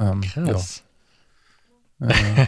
[0.00, 0.82] Ähm, Krass.
[0.82, 0.86] Ja.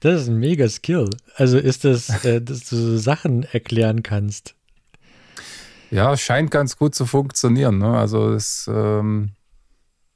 [0.00, 1.08] das ist ein mega Skill.
[1.36, 4.54] Also ist das, äh, dass du so Sachen erklären kannst.
[5.90, 7.78] Ja, scheint ganz gut zu funktionieren.
[7.78, 7.96] Ne?
[7.96, 9.30] Also es ähm,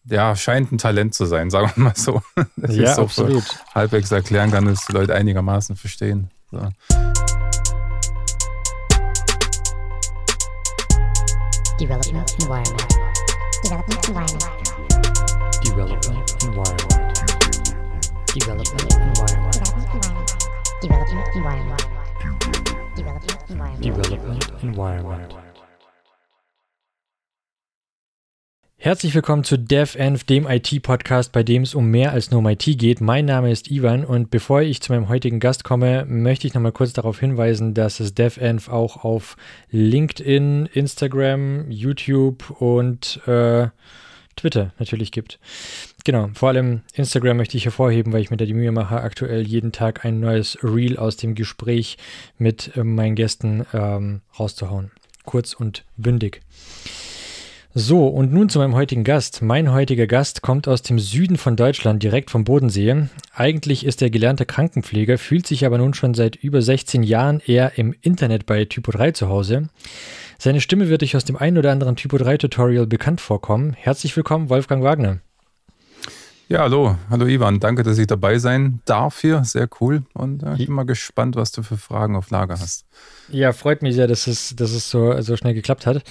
[0.04, 2.22] ja, scheint ein Talent zu sein, sagen wir mal so.
[2.56, 3.44] Dass ja, so absolut.
[3.74, 6.30] halbwegs erklären kann, dass die Leute einigermaßen verstehen.
[6.50, 6.58] So.
[11.80, 12.88] Development Environment.
[13.64, 14.68] Development Environment.
[15.64, 16.78] Development Environment.
[18.34, 19.56] Development Environment.
[20.82, 21.80] Development Environment.
[22.96, 24.62] Development Environment.
[24.62, 25.48] Development.
[28.80, 32.64] Herzlich willkommen zu DevEnv, dem IT-Podcast, bei dem es um mehr als nur um IT
[32.78, 33.00] geht.
[33.00, 36.70] Mein Name ist Ivan und bevor ich zu meinem heutigen Gast komme, möchte ich nochmal
[36.72, 39.36] kurz darauf hinweisen, dass es DevEnv auch auf
[39.70, 43.68] LinkedIn, Instagram, YouTube und äh,
[44.36, 45.40] Twitter natürlich gibt.
[46.04, 49.46] Genau, vor allem Instagram möchte ich hervorheben, weil ich mir da die Mühe mache, aktuell
[49.46, 51.98] jeden Tag ein neues Reel aus dem Gespräch
[52.38, 54.90] mit äh, meinen Gästen ähm, rauszuhauen.
[55.24, 56.40] Kurz und bündig.
[57.74, 59.42] So, und nun zu meinem heutigen Gast.
[59.42, 63.08] Mein heutiger Gast kommt aus dem Süden von Deutschland, direkt vom Bodensee.
[63.34, 67.78] Eigentlich ist er gelernter Krankenpfleger, fühlt sich aber nun schon seit über 16 Jahren eher
[67.78, 69.68] im Internet bei Typo 3 zu Hause.
[70.38, 73.74] Seine Stimme wird euch aus dem einen oder anderen Typo 3 Tutorial bekannt vorkommen.
[73.74, 75.18] Herzlich willkommen, Wolfgang Wagner.
[76.50, 80.54] Ja, hallo, hallo Ivan, danke, dass ich dabei sein darf hier, sehr cool und äh,
[80.54, 82.86] ich bin mal gespannt, was du für Fragen auf Lager hast.
[83.28, 86.02] Ja, freut mich sehr, dass es, dass es so, so schnell geklappt hat.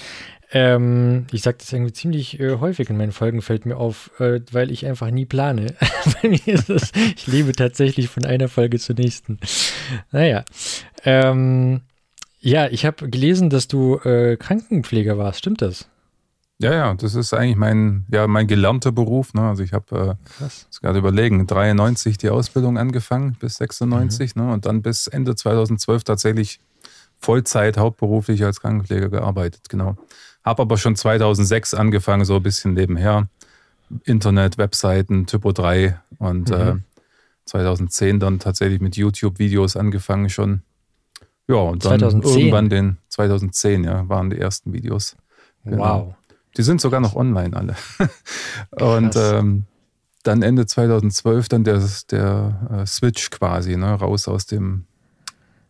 [0.52, 4.40] Ähm, ich sage das irgendwie ziemlich äh, häufig in meinen Folgen, fällt mir auf, äh,
[4.52, 5.74] weil ich einfach nie plane.
[6.22, 9.40] Bei mir ist es, ich lebe tatsächlich von einer Folge zur nächsten.
[10.12, 10.44] Naja.
[11.04, 11.80] Ähm,
[12.38, 15.40] ja, ich habe gelesen, dass du äh, Krankenpfleger warst.
[15.40, 15.88] Stimmt das?
[16.60, 19.32] Ja, ja, das ist eigentlich mein, ja, mein gelernter Beruf.
[19.32, 19.42] Ne?
[19.42, 20.44] Also ich habe, äh,
[20.80, 24.42] gerade überlegen, 93 die Ausbildung angefangen bis 96 mhm.
[24.42, 24.52] ne?
[24.52, 26.60] und dann bis Ende 2012 tatsächlich
[27.20, 29.96] Vollzeit hauptberuflich als Krankenpfleger gearbeitet, genau.
[30.44, 33.28] Habe aber schon 2006 angefangen, so ein bisschen nebenher.
[34.04, 36.54] Internet, Webseiten, Typo 3 und mhm.
[36.54, 36.74] äh,
[37.46, 40.62] 2010 dann tatsächlich mit YouTube-Videos angefangen schon.
[41.46, 42.38] Ja, und dann 2010.
[42.38, 45.16] irgendwann den 2010, ja, waren die ersten Videos.
[45.64, 46.06] Genau.
[46.06, 46.14] Wow.
[46.56, 47.76] Die sind sogar noch online alle.
[48.70, 49.64] und ähm,
[50.22, 54.86] dann Ende 2012 dann der, der äh, Switch quasi, ne, raus aus dem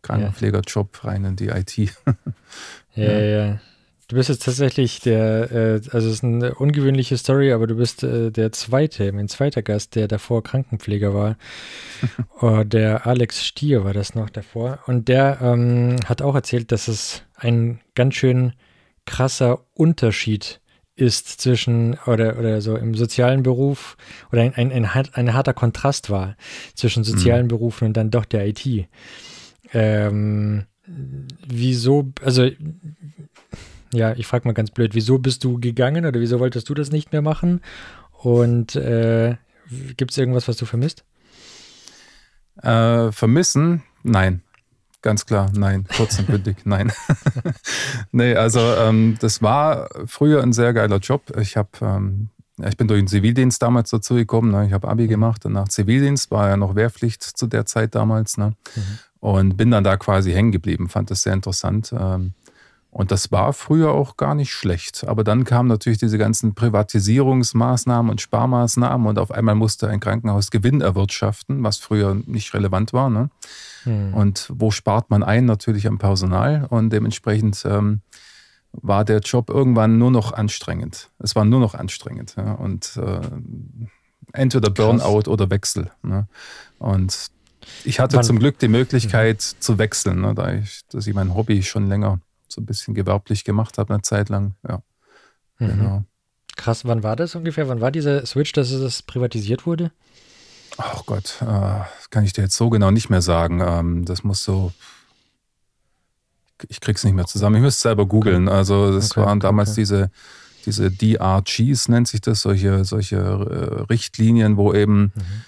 [0.03, 1.77] Krankenpflegerjob rein in die IT.
[2.95, 3.61] ja, ja, ja.
[4.09, 8.03] Du bist jetzt tatsächlich der, äh, also es ist eine ungewöhnliche Story, aber du bist
[8.03, 11.37] äh, der zweite, mein zweiter Gast, der davor Krankenpfleger war.
[12.41, 14.79] oh, der Alex Stier war das noch davor.
[14.87, 18.55] Und der ähm, hat auch erzählt, dass es ein ganz schön
[19.05, 20.63] krasser Unterschied
[20.99, 23.97] ist zwischen oder, oder so im sozialen Beruf
[24.33, 26.37] oder ein, ein, ein, ein harter Kontrast war
[26.75, 27.49] zwischen sozialen mhm.
[27.49, 28.89] Berufen und dann doch der IT.
[29.73, 30.65] Ähm,
[31.47, 32.49] wieso, also
[33.93, 36.91] ja, ich frage mal ganz blöd, wieso bist du gegangen oder wieso wolltest du das
[36.91, 37.61] nicht mehr machen?
[38.13, 39.37] Und äh,
[39.97, 41.05] gibt es irgendwas, was du vermisst?
[42.61, 43.85] Äh, vermissen?
[44.03, 44.43] Nein.
[45.01, 45.87] Ganz klar, nein.
[45.97, 46.93] Kurz und bündig, nein.
[48.13, 51.37] nee, also ähm, das war früher ein sehr geiler Job.
[51.39, 52.31] Ich habe ähm,
[52.67, 54.51] ich bin durch den Zivildienst damals dazu gekommen.
[54.51, 54.67] Ne?
[54.67, 58.37] Ich habe Abi gemacht und nach Zivildienst war ja noch Wehrpflicht zu der Zeit damals.
[58.37, 58.55] Ne?
[58.75, 58.83] Mhm.
[59.21, 61.93] Und bin dann da quasi hängen geblieben, fand das sehr interessant.
[61.97, 62.35] Ähm,
[62.91, 65.07] und das war früher auch gar nicht schlecht.
[65.07, 70.51] Aber dann kamen natürlich diese ganzen Privatisierungsmaßnahmen und Sparmaßnahmen und auf einmal musste ein Krankenhaus
[70.51, 73.11] Gewinn erwirtschaften, was früher nicht relevant war.
[73.11, 73.31] Ne?
[73.85, 74.15] Hm.
[74.15, 75.45] Und wo spart man ein?
[75.45, 76.67] Natürlich am Personal.
[76.71, 78.01] Und dementsprechend ähm,
[78.73, 81.11] war der Job irgendwann nur noch anstrengend.
[81.19, 82.37] Es war nur noch anstrengend.
[82.39, 82.53] Ja?
[82.53, 83.21] Und äh,
[84.33, 85.29] entweder Burnout Krass.
[85.29, 85.91] oder Wechsel.
[86.03, 86.27] Ne?
[86.79, 87.31] Und
[87.85, 88.25] ich hatte Wann?
[88.25, 89.61] zum Glück die Möglichkeit mhm.
[89.61, 90.35] zu wechseln, ne?
[90.35, 94.03] da ich, dass ich mein Hobby schon länger so ein bisschen gewerblich gemacht habe, eine
[94.03, 94.55] Zeit lang.
[94.67, 94.83] Ja.
[95.59, 95.69] Mhm.
[95.69, 96.05] Genau.
[96.57, 97.69] Krass, wann war das ungefähr?
[97.69, 99.93] Wann war dieser Switch, dass es privatisiert wurde?
[100.77, 101.81] Ach Gott, äh,
[102.11, 103.61] kann ich dir jetzt so genau nicht mehr sagen.
[103.61, 104.73] Ähm, das muss so.
[106.69, 107.57] Ich krieg's nicht mehr zusammen.
[107.57, 108.49] Ich müsste selber googeln.
[108.49, 108.57] Okay.
[108.57, 109.81] Also, das okay, waren damals okay.
[109.83, 110.11] diese,
[110.67, 115.13] diese DRGs, nennt sich das, solche, solche äh, Richtlinien, wo eben.
[115.15, 115.45] Mhm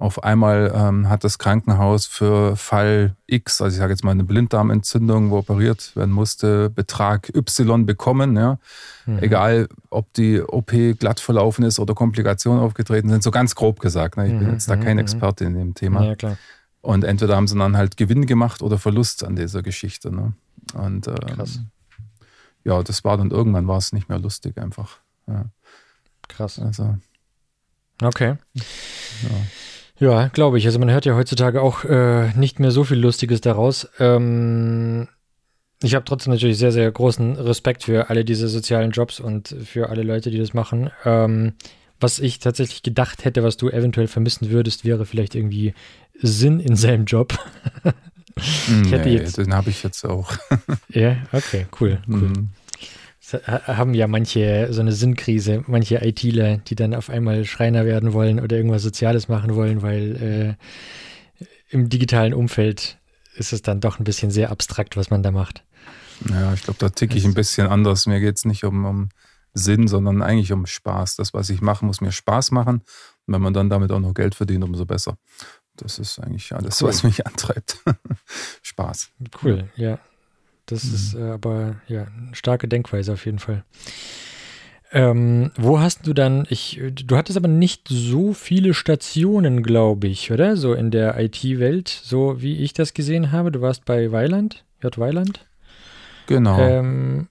[0.00, 4.24] auf einmal ähm, hat das Krankenhaus für Fall X, also ich sage jetzt mal eine
[4.24, 8.34] Blinddarmentzündung, wo operiert werden musste, Betrag Y bekommen.
[8.34, 8.58] Ja?
[9.04, 9.18] Mhm.
[9.18, 14.16] Egal, ob die OP glatt verlaufen ist oder Komplikationen aufgetreten sind, so ganz grob gesagt.
[14.16, 14.28] Ne?
[14.28, 14.52] Ich bin mhm.
[14.54, 15.00] jetzt da kein mhm.
[15.00, 16.02] Experte in dem Thema.
[16.02, 16.38] Ja, klar.
[16.80, 20.10] Und entweder haben sie dann halt Gewinn gemacht oder Verlust an dieser Geschichte.
[20.10, 20.32] Ne?
[20.72, 21.60] Und ähm, Krass.
[22.64, 25.00] ja, das war dann irgendwann war es nicht mehr lustig einfach.
[25.26, 25.44] Ja.
[26.26, 26.58] Krass.
[26.58, 26.96] Also
[28.02, 28.36] Okay.
[29.22, 29.30] Ja,
[30.00, 30.66] ja glaube ich.
[30.66, 33.88] Also man hört ja heutzutage auch äh, nicht mehr so viel Lustiges daraus.
[33.98, 35.08] Ähm,
[35.82, 39.88] ich habe trotzdem natürlich sehr, sehr großen Respekt für alle diese sozialen Jobs und für
[39.88, 40.90] alle Leute, die das machen.
[41.04, 41.54] Ähm,
[42.00, 45.74] was ich tatsächlich gedacht hätte, was du eventuell vermissen würdest, wäre vielleicht irgendwie
[46.20, 47.38] Sinn in seinem Job.
[48.36, 50.32] ich hätte nee, jetzt, den habe ich jetzt auch.
[50.88, 52.28] ja, okay, cool, cool.
[52.28, 52.50] Mhm.
[53.32, 58.40] Haben ja manche so eine Sinnkrise, manche ITler, die dann auf einmal Schreiner werden wollen
[58.40, 60.56] oder irgendwas Soziales machen wollen, weil
[61.40, 62.98] äh, im digitalen Umfeld
[63.34, 65.64] ist es dann doch ein bisschen sehr abstrakt, was man da macht.
[66.28, 68.06] Ja, ich glaube, da ticke ich ein bisschen anders.
[68.06, 69.08] Mir geht es nicht um, um
[69.54, 71.16] Sinn, sondern eigentlich um Spaß.
[71.16, 72.82] Das, was ich mache, muss mir Spaß machen.
[73.26, 75.16] Und wenn man dann damit auch noch Geld verdient, umso besser.
[75.76, 76.88] Das ist eigentlich alles, cool.
[76.88, 77.78] was mich antreibt.
[78.62, 79.10] Spaß.
[79.42, 79.98] Cool, ja.
[80.70, 80.94] Das mhm.
[80.94, 83.64] ist äh, aber ja eine starke Denkweise auf jeden Fall.
[84.92, 90.32] Ähm, wo hast du dann, ich, du hattest aber nicht so viele Stationen, glaube ich,
[90.32, 90.56] oder?
[90.56, 93.52] So in der IT-Welt, so wie ich das gesehen habe.
[93.52, 94.98] Du warst bei Weiland, J.
[94.98, 95.46] Weiland.
[96.26, 96.58] Genau.
[96.58, 97.28] Ähm,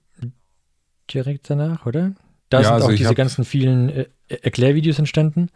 [1.12, 2.12] direkt danach, oder?
[2.48, 5.50] Da ja, sind also auch diese ganzen vielen äh, Erklärvideos entstanden.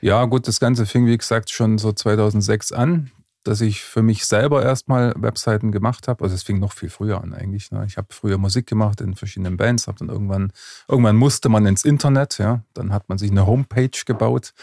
[0.00, 3.10] Ja, gut, das Ganze fing, wie gesagt, schon so 2006 an
[3.44, 6.24] dass ich für mich selber erstmal Webseiten gemacht habe.
[6.24, 7.70] Also es fing noch viel früher an eigentlich.
[7.70, 7.84] Ne?
[7.86, 10.50] Ich habe früher Musik gemacht in verschiedenen Bands, habe dann irgendwann,
[10.88, 12.62] irgendwann musste man ins Internet, ja.
[12.72, 14.54] Dann hat man sich eine Homepage gebaut,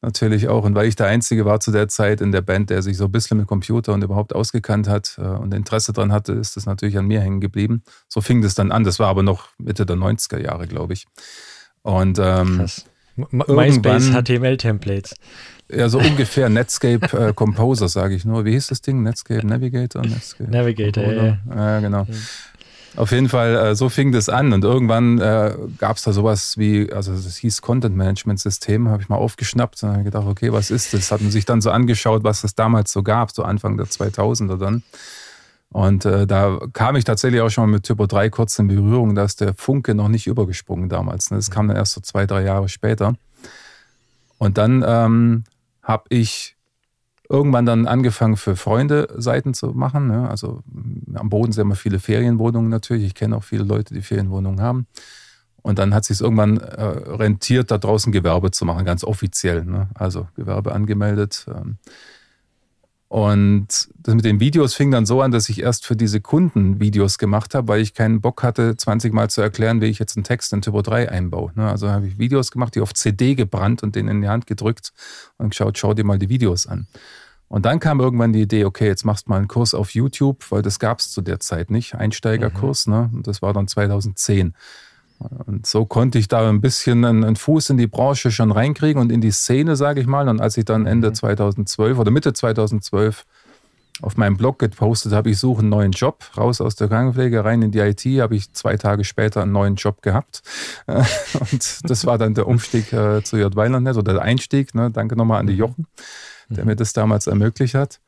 [0.00, 0.64] natürlich auch.
[0.64, 3.06] Und weil ich der Einzige war zu der Zeit in der Band, der sich so
[3.06, 6.66] ein bisschen mit Computer und überhaupt ausgekannt hat äh, und Interesse dran hatte, ist das
[6.66, 7.82] natürlich an mir hängen geblieben.
[8.08, 8.84] So fing das dann an.
[8.84, 11.06] Das war aber noch Mitte der 90er Jahre, glaube ich.
[11.82, 12.66] Und ähm.
[13.32, 15.14] MySpace HTML-Templates.
[15.70, 18.44] Ja, so ungefähr Netscape äh, Composer, sage ich nur.
[18.44, 19.02] Wie hieß das Ding?
[19.02, 20.02] Netscape Navigator?
[20.02, 21.38] Netscape Navigator, ja, ja.
[21.54, 21.80] ja.
[21.80, 22.06] genau.
[22.08, 22.14] Ja.
[22.96, 26.58] Auf jeden Fall, äh, so fing das an und irgendwann äh, gab es da sowas
[26.58, 30.52] wie, also das hieß Content Management System, habe ich mal aufgeschnappt und habe gedacht, okay,
[30.52, 31.12] was ist das?
[31.12, 34.56] Hat man sich dann so angeschaut, was es damals so gab, so Anfang der 2000er
[34.56, 34.82] dann.
[35.70, 39.14] Und äh, da kam ich tatsächlich auch schon mal mit Typo 3 kurz in Berührung,
[39.14, 41.30] dass der Funke noch nicht übergesprungen damals.
[41.30, 41.36] Ne?
[41.36, 43.14] Das kam dann erst so zwei, drei Jahre später.
[44.38, 45.44] Und dann ähm,
[45.88, 46.56] habe ich
[47.28, 50.06] irgendwann dann angefangen, für Freunde Seiten zu machen.
[50.06, 50.28] Ne?
[50.28, 50.62] Also
[51.14, 53.04] am Boden sind immer viele Ferienwohnungen natürlich.
[53.04, 54.86] Ich kenne auch viele Leute, die Ferienwohnungen haben.
[55.62, 59.64] Und dann hat sich irgendwann äh, rentiert, da draußen Gewerbe zu machen, ganz offiziell.
[59.64, 59.88] Ne?
[59.94, 61.46] Also Gewerbe angemeldet.
[61.48, 61.78] Ähm,
[63.08, 66.78] und das mit den Videos fing dann so an, dass ich erst für diese Kunden
[66.78, 70.16] Videos gemacht habe, weil ich keinen Bock hatte, 20 Mal zu erklären, wie ich jetzt
[70.18, 71.52] einen Text in Typo 3 einbaue.
[71.54, 71.68] Ne?
[71.68, 74.92] Also habe ich Videos gemacht, die auf CD gebrannt und den in die Hand gedrückt
[75.38, 76.86] und geschaut, schau dir mal die Videos an.
[77.48, 80.44] Und dann kam irgendwann die Idee, okay, jetzt machst du mal einen Kurs auf YouTube,
[80.50, 82.92] weil das gab es zu der Zeit nicht, Einsteigerkurs, mhm.
[82.92, 83.10] ne?
[83.14, 84.52] Und das war dann 2010.
[85.18, 89.10] Und so konnte ich da ein bisschen einen Fuß in die Branche schon reinkriegen und
[89.10, 90.28] in die Szene, sage ich mal.
[90.28, 92.00] Und als ich dann Ende 2012 mhm.
[92.00, 93.24] oder Mitte 2012
[94.00, 97.62] auf meinem Blog gepostet habe, ich suche einen neuen Job, raus aus der Krankenpflege, rein
[97.62, 100.42] in die IT, habe ich zwei Tage später einen neuen Job gehabt.
[100.86, 103.54] Und das war dann der Umstieg äh, zu J.
[103.56, 104.72] Weilandnet oder der Einstieg.
[104.76, 104.92] Ne?
[104.92, 105.58] Danke nochmal an die mhm.
[105.58, 105.86] Jochen,
[106.48, 107.98] der mir das damals ermöglicht hat.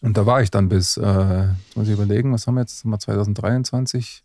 [0.00, 4.22] Und da war ich dann bis, äh, muss ich überlegen, was haben wir jetzt, 2023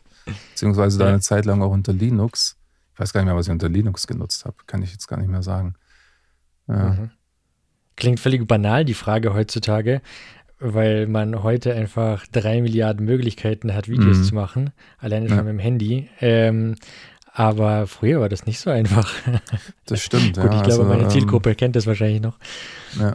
[0.51, 2.57] Beziehungsweise da eine Zeit lang auch unter Linux.
[2.93, 4.55] Ich weiß gar nicht mehr, was ich unter Linux genutzt habe.
[4.67, 5.75] Kann ich jetzt gar nicht mehr sagen.
[6.67, 6.89] Ja.
[6.89, 7.11] Mhm.
[7.95, 10.01] Klingt völlig banal, die Frage heutzutage,
[10.59, 14.23] weil man heute einfach drei Milliarden Möglichkeiten hat, Videos mhm.
[14.23, 14.71] zu machen.
[14.97, 15.43] Alleine schon ja.
[15.43, 16.09] mit dem Handy.
[16.19, 16.75] Ähm,
[17.31, 19.13] aber früher war das nicht so einfach.
[19.85, 20.57] Das stimmt, Gut, ja.
[20.57, 22.37] ich glaube, also, meine Zielgruppe ähm, kennt das wahrscheinlich noch.
[22.99, 23.13] Ja.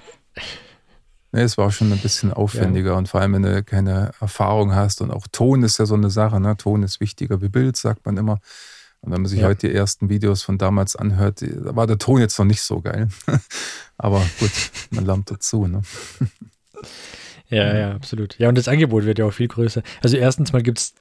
[1.32, 2.96] Nee, es war schon ein bisschen aufwendiger ja.
[2.96, 6.10] und vor allem, wenn du keine Erfahrung hast und auch Ton ist ja so eine
[6.10, 6.56] Sache, ne?
[6.56, 8.40] Ton ist wichtiger wie Bild, sagt man immer.
[9.00, 9.48] Und wenn man sich ja.
[9.48, 12.80] heute die ersten Videos von damals anhört, da war der Ton jetzt noch nicht so
[12.80, 13.08] geil.
[13.96, 14.50] Aber gut,
[14.90, 15.66] man lernt dazu.
[15.66, 15.82] Ne?
[17.50, 18.38] Ja, ja, absolut.
[18.38, 19.82] Ja, und das Angebot wird ja auch viel größer.
[20.02, 20.94] Also erstens mal gibt es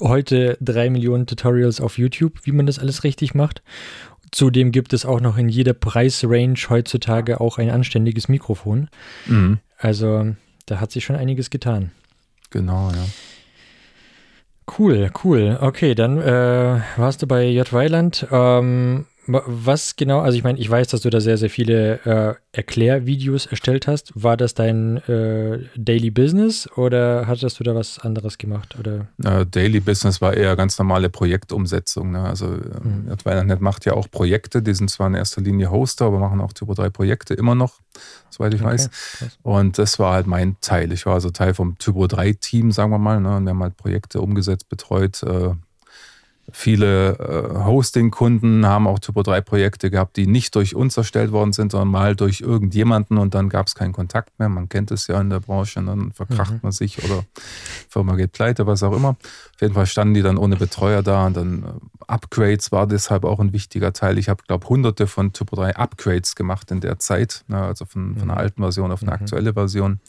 [0.00, 3.62] heute drei Millionen Tutorials auf YouTube, wie man das alles richtig macht.
[4.30, 8.88] Zudem gibt es auch noch in jeder Preisrange heutzutage auch ein anständiges Mikrofon.
[9.26, 9.60] Mhm.
[9.84, 11.90] Also da hat sich schon einiges getan.
[12.48, 13.04] Genau, ja.
[14.78, 15.58] Cool, cool.
[15.60, 17.70] Okay, dann äh, warst du bei J.
[17.70, 18.26] Weiland.
[18.30, 22.34] Ähm, Was genau, also ich meine, ich weiß, dass du da sehr, sehr viele äh,
[22.52, 24.12] Erklärvideos erstellt hast.
[24.14, 28.76] War das dein äh, Daily Business oder hattest du da was anderes gemacht?
[28.78, 29.06] Oder?
[29.22, 32.12] Äh, Daily Business war eher ganz normale Projektumsetzung.
[32.12, 32.20] Ne?
[32.20, 33.08] Also mhm.
[33.10, 36.52] Advinernet macht ja auch Projekte, die sind zwar in erster Linie Hoster, aber machen auch
[36.52, 37.80] Typo 3 Projekte immer noch,
[38.30, 38.72] soweit ich okay.
[38.72, 38.90] weiß.
[38.90, 39.38] Krass.
[39.42, 40.92] Und das war halt mein Teil.
[40.92, 43.20] Ich war also Teil vom Typo 3 Team, sagen wir mal.
[43.20, 43.36] Ne?
[43.36, 45.50] Und wir haben halt Projekte umgesetzt, betreut, äh,
[46.52, 51.88] Viele äh, Hosting-Kunden haben auch Typo-3-Projekte gehabt, die nicht durch uns erstellt worden sind, sondern
[51.88, 54.50] mal durch irgendjemanden und dann gab es keinen Kontakt mehr.
[54.50, 56.60] Man kennt es ja in der Branche und dann verkracht mhm.
[56.62, 57.24] man sich oder
[57.88, 59.10] Firma geht pleite, was auch immer.
[59.10, 61.66] Auf jeden Fall standen die dann ohne Betreuer da und dann äh,
[62.08, 64.18] Upgrades war deshalb auch ein wichtiger Teil.
[64.18, 68.24] Ich habe, glaube hunderte von Typo-3 Upgrades gemacht in der Zeit, ne, also von, von
[68.24, 68.38] einer mhm.
[68.38, 69.22] alten Version auf eine mhm.
[69.22, 70.00] aktuelle Version.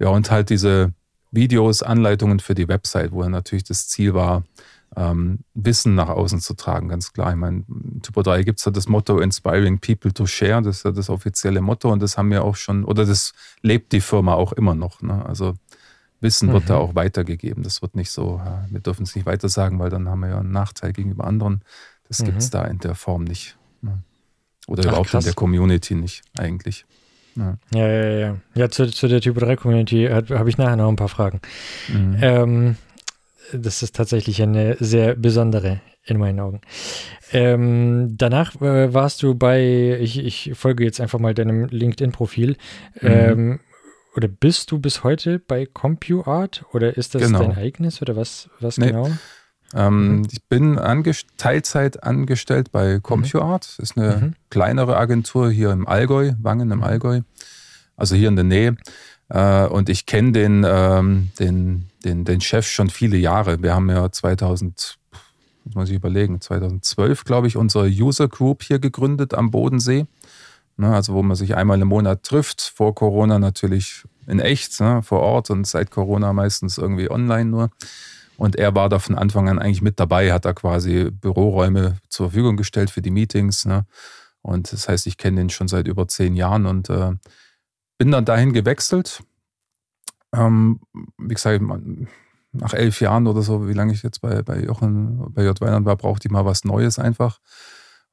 [0.00, 0.92] Ja, und halt diese
[1.30, 4.42] Videos, Anleitungen für die Website, wo natürlich das Ziel war,
[4.96, 7.30] ähm, Wissen nach außen zu tragen, ganz klar.
[7.30, 7.64] Ich meine,
[8.02, 11.10] Typo 3 gibt es ja das Motto Inspiring People to Share, das ist ja das
[11.10, 13.32] offizielle Motto und das haben wir auch schon, oder das
[13.62, 15.00] lebt die Firma auch immer noch.
[15.02, 15.24] Ne?
[15.24, 15.54] Also
[16.20, 16.52] Wissen mhm.
[16.52, 16.80] wird da mhm.
[16.80, 17.62] auch weitergegeben.
[17.62, 20.40] Das wird nicht so, wir dürfen es nicht weiter sagen, weil dann haben wir ja
[20.40, 21.62] einen Nachteil gegenüber anderen.
[22.08, 22.26] Das mhm.
[22.26, 23.56] gibt es da in der Form nicht.
[23.82, 24.02] Ne?
[24.66, 25.24] Oder Ach, überhaupt krass.
[25.24, 26.84] in der Community nicht, eigentlich.
[27.36, 28.18] Ja, ja, ja.
[28.18, 31.40] Ja, ja zu, zu der Typo 3 Community habe ich nachher noch ein paar Fragen.
[31.88, 32.16] Mhm.
[32.20, 32.76] Ähm,
[33.52, 36.60] das ist tatsächlich eine sehr besondere in meinen Augen.
[37.32, 42.56] Ähm, danach äh, warst du bei, ich, ich, folge jetzt einfach mal deinem LinkedIn-Profil.
[43.00, 43.08] Mhm.
[43.08, 43.60] Ähm,
[44.16, 47.40] oder bist du bis heute bei CompuArt oder ist das genau.
[47.40, 48.88] dein eigenes oder was, was nee.
[48.88, 49.10] genau?
[49.72, 50.26] Ähm, mhm.
[50.30, 53.64] Ich bin angest Teilzeit angestellt bei CompuArt.
[53.64, 54.34] Das ist eine mhm.
[54.50, 56.84] kleinere Agentur hier im Allgäu, Wangen im mhm.
[56.84, 57.20] Allgäu.
[57.96, 58.76] Also hier in der Nähe.
[59.28, 63.62] Äh, und ich kenne den, ähm, den den, den Chef schon viele Jahre.
[63.62, 64.98] Wir haben ja 2000,
[65.74, 70.06] muss ich überlegen, 2012, glaube ich, unsere User Group hier gegründet am Bodensee.
[70.76, 75.02] Ne, also wo man sich einmal im Monat trifft, vor Corona natürlich in echt, ne,
[75.02, 77.70] vor Ort und seit Corona meistens irgendwie online nur.
[78.38, 82.30] Und er war da von Anfang an eigentlich mit dabei, hat da quasi Büroräume zur
[82.30, 83.66] Verfügung gestellt für die Meetings.
[83.66, 83.84] Ne?
[84.40, 87.12] Und das heißt, ich kenne den schon seit über zehn Jahren und äh,
[87.98, 89.22] bin dann dahin gewechselt
[90.32, 90.80] ähm,
[91.18, 91.62] wie gesagt,
[92.52, 95.60] nach elf Jahren oder so, wie lange ich jetzt bei, bei Jochen, bei J.
[95.60, 97.40] Weinand war, brauchte ich mal was Neues einfach.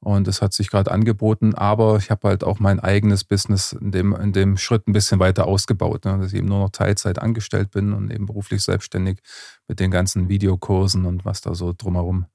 [0.00, 3.90] Und das hat sich gerade angeboten, aber ich habe halt auch mein eigenes Business in
[3.90, 6.18] dem, in dem Schritt ein bisschen weiter ausgebaut, ne?
[6.18, 9.18] dass ich eben nur noch Teilzeit angestellt bin und eben beruflich selbstständig
[9.66, 12.26] mit den ganzen Videokursen und was da so drumherum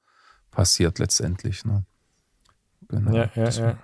[0.52, 1.64] passiert letztendlich.
[1.64, 1.86] Ne?
[2.90, 3.16] Genau.
[3.16, 3.78] Ja, ja, ja.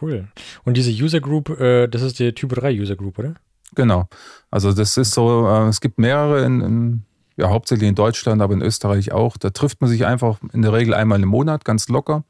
[0.00, 0.28] Cool.
[0.64, 3.34] Und diese User Group, äh, das ist die Typ 3 User Group, oder?
[3.74, 4.08] Genau.
[4.50, 7.02] Also das ist so, äh, es gibt mehrere in, in,
[7.36, 9.36] ja, hauptsächlich in Deutschland, aber in Österreich auch.
[9.36, 12.24] Da trifft man sich einfach in der Regel einmal im Monat, ganz locker,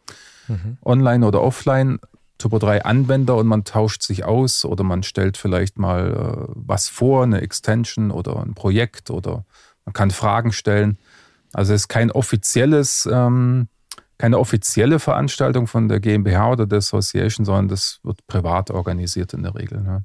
[0.49, 0.79] mhm.
[0.85, 1.99] online oder offline.
[2.39, 6.89] Typo 3 Anwender und man tauscht sich aus oder man stellt vielleicht mal äh, was
[6.89, 9.45] vor, eine Extension oder ein Projekt oder
[9.87, 10.99] man kann Fragen stellen.
[11.53, 13.69] Also es ist kein offizielles, ähm,
[14.19, 19.43] keine offizielle Veranstaltung von der GmbH oder der Association, sondern das wird privat organisiert in
[19.43, 19.81] der Regel.
[19.81, 20.05] Ne?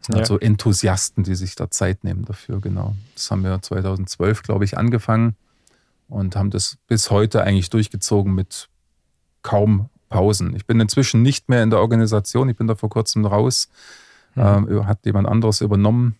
[0.00, 0.18] Das sind ja.
[0.20, 2.94] halt so Enthusiasten, die sich da Zeit nehmen dafür, genau.
[3.14, 5.36] Das haben wir 2012, glaube ich, angefangen
[6.08, 8.68] und haben das bis heute eigentlich durchgezogen mit
[9.42, 10.56] kaum Pausen.
[10.56, 13.68] Ich bin inzwischen nicht mehr in der Organisation, ich bin da vor kurzem raus,
[14.34, 14.68] mhm.
[14.68, 16.16] äh, hat jemand anderes übernommen,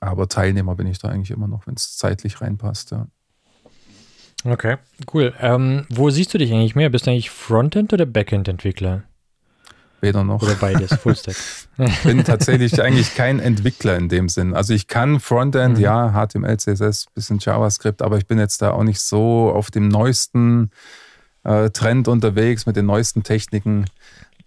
[0.00, 3.06] aber Teilnehmer bin ich da eigentlich immer noch, wenn es zeitlich reinpasst, ja.
[4.42, 4.78] Okay,
[5.12, 5.34] cool.
[5.38, 6.88] Ähm, wo siehst du dich eigentlich mehr?
[6.88, 9.02] Bist du eigentlich Frontend- oder Backend-Entwickler?
[10.00, 10.42] Weder noch.
[10.42, 11.36] Oder beides, Fullstack.
[11.78, 14.54] ich bin tatsächlich eigentlich kein Entwickler in dem Sinn.
[14.54, 15.82] Also ich kann Frontend, mhm.
[15.82, 19.88] ja, HTML, CSS, bisschen JavaScript, aber ich bin jetzt da auch nicht so auf dem
[19.88, 20.70] neuesten
[21.44, 23.86] äh, Trend unterwegs mit den neuesten Techniken.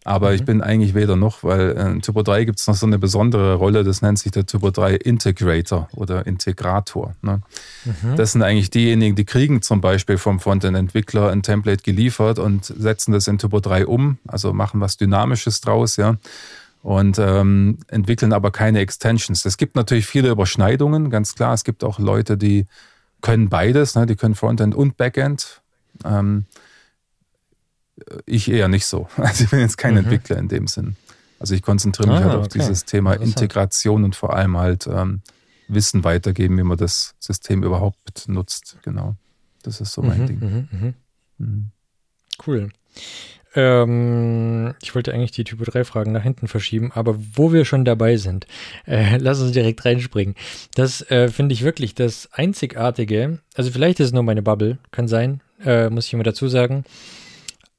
[0.05, 0.35] Aber mhm.
[0.35, 3.55] ich bin eigentlich weder noch, weil in Typo 3 gibt es noch so eine besondere
[3.55, 7.15] Rolle, das nennt sich der Typo 3 Integrator oder Integrator.
[7.21, 7.41] Ne?
[7.85, 8.15] Mhm.
[8.15, 13.13] Das sind eigentlich diejenigen, die kriegen zum Beispiel vom Frontend-Entwickler ein Template geliefert und setzen
[13.13, 16.17] das in Typo 3 um, also machen was Dynamisches draus, ja.
[16.81, 19.45] Und ähm, entwickeln aber keine Extensions.
[19.45, 21.53] Es gibt natürlich viele Überschneidungen, ganz klar.
[21.53, 22.65] Es gibt auch Leute, die
[23.21, 24.05] können beides, ne?
[24.05, 25.61] die können Frontend und Backend.
[26.03, 26.45] Ähm,
[28.25, 29.07] ich eher nicht so.
[29.17, 29.99] Also ich bin jetzt kein mhm.
[29.99, 30.95] Entwickler in dem Sinn.
[31.39, 32.59] Also ich konzentriere mich ah, halt auf okay.
[32.59, 35.21] dieses Thema Integration und vor allem halt ähm,
[35.67, 38.77] Wissen weitergeben, wie man das System überhaupt nutzt.
[38.83, 39.15] Genau.
[39.61, 40.39] Das ist so mein mhm, Ding.
[40.39, 40.93] Mhm, mhm.
[41.37, 41.71] mhm.
[42.45, 42.69] Cool.
[43.55, 47.85] Ähm, ich wollte eigentlich die Typo 3 Fragen nach hinten verschieben, aber wo wir schon
[47.85, 48.47] dabei sind,
[48.87, 50.35] äh, lass uns direkt reinspringen.
[50.75, 53.39] Das äh, finde ich wirklich das Einzigartige.
[53.55, 56.83] Also vielleicht ist es nur meine Bubble, kann sein, äh, muss ich immer dazu sagen.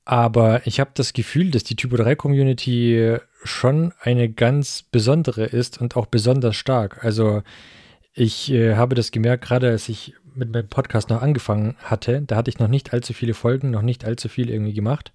[0.04, 5.80] Aber ich habe das Gefühl, dass die Typo 3 Community schon eine ganz besondere ist
[5.80, 7.02] und auch besonders stark.
[7.04, 7.42] Also
[8.12, 12.36] ich äh, habe das gemerkt, gerade als ich mit meinem Podcast noch angefangen hatte, da
[12.36, 15.12] hatte ich noch nicht allzu viele Folgen, noch nicht allzu viel irgendwie gemacht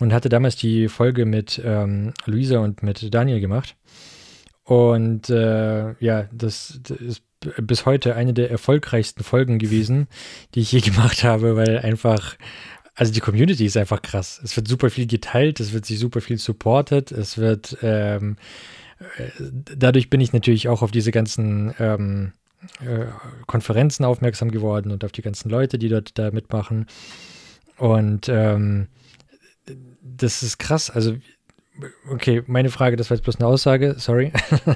[0.00, 3.76] und hatte damals die Folge mit ähm, Luisa und mit Daniel gemacht.
[4.64, 10.08] Und äh, ja, das, das, ist bis heute eine der erfolgreichsten Folgen gewesen,
[10.54, 12.36] die ich je gemacht habe, weil einfach,
[13.00, 14.42] also die Community ist einfach krass.
[14.44, 18.36] Es wird super viel geteilt, es wird sich super viel supportet, es wird, ähm,
[19.16, 19.30] äh,
[19.74, 22.32] dadurch bin ich natürlich auch auf diese ganzen ähm,
[22.80, 23.06] äh,
[23.46, 26.88] Konferenzen aufmerksam geworden und auf die ganzen Leute, die dort da mitmachen.
[27.78, 28.88] Und ähm,
[30.02, 30.90] das ist krass.
[30.90, 31.16] Also,
[32.10, 34.30] okay, meine Frage, das war jetzt bloß eine Aussage, sorry.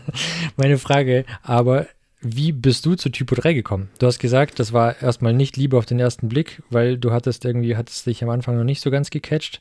[0.57, 1.89] meine Frage, aber
[2.25, 3.91] wie bist du zu Typo 3 gekommen?
[3.99, 7.45] Du hast gesagt, das war erstmal nicht Liebe auf den ersten Blick, weil du hattest
[7.45, 9.61] irgendwie, hattest dich am Anfang noch nicht so ganz gecatcht.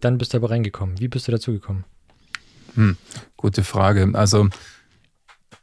[0.00, 0.98] Dann bist du aber reingekommen.
[0.98, 1.84] Wie bist du dazu gekommen?
[2.74, 2.96] Hm,
[3.36, 4.10] gute Frage.
[4.14, 4.48] Also,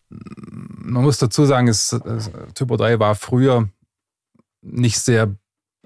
[0.09, 2.00] man muss dazu sagen, es,
[2.55, 3.69] Typo 3 war früher
[4.62, 5.36] nicht sehr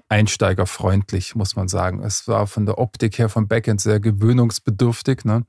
[0.08, 2.02] einsteigerfreundlich, muss man sagen.
[2.02, 5.24] Es war von der Optik her vom Backend sehr gewöhnungsbedürftig.
[5.24, 5.46] Ne?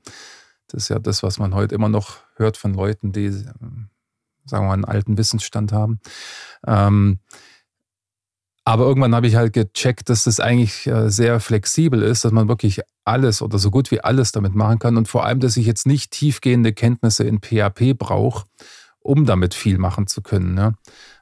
[0.68, 3.44] Das ist ja das, was man heute immer noch hört von Leuten, die,
[4.46, 6.00] sagen wir mal, einen alten Wissensstand haben.
[6.66, 7.20] Ähm,
[8.68, 12.48] aber irgendwann habe ich halt gecheckt, dass das eigentlich äh, sehr flexibel ist, dass man
[12.48, 15.66] wirklich alles oder so gut wie alles damit machen kann und vor allem, dass ich
[15.66, 18.44] jetzt nicht tiefgehende Kenntnisse in PHP brauche,
[18.98, 20.54] um damit viel machen zu können.
[20.54, 20.74] Ne?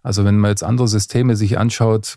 [0.02, 2.16] Also wenn man jetzt andere Systeme sich anschaut,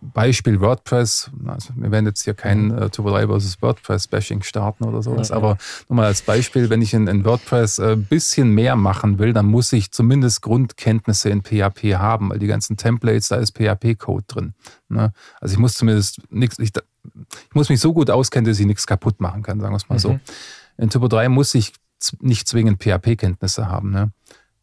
[0.00, 2.82] Beispiel WordPress, also wir werden jetzt hier kein mhm.
[2.82, 6.82] äh, Turbo 3 versus WordPress-Bashing starten oder sowas, ja, aber nur mal als Beispiel, wenn
[6.82, 11.30] ich in, in WordPress ein äh, bisschen mehr machen will, dann muss ich zumindest Grundkenntnisse
[11.30, 14.54] in PHP haben, weil die ganzen Templates, da ist PHP-Code drin.
[14.88, 15.12] Ne?
[15.40, 18.86] Also ich muss zumindest nichts, ich, ich, muss mich so gut auskennen, dass ich nichts
[18.86, 20.00] kaputt machen kann, sagen wir es mal mhm.
[20.00, 20.20] so.
[20.76, 21.72] In Turbo 3 muss ich
[22.20, 23.90] nicht zwingend PHP-Kenntnisse haben.
[23.90, 24.12] Ne?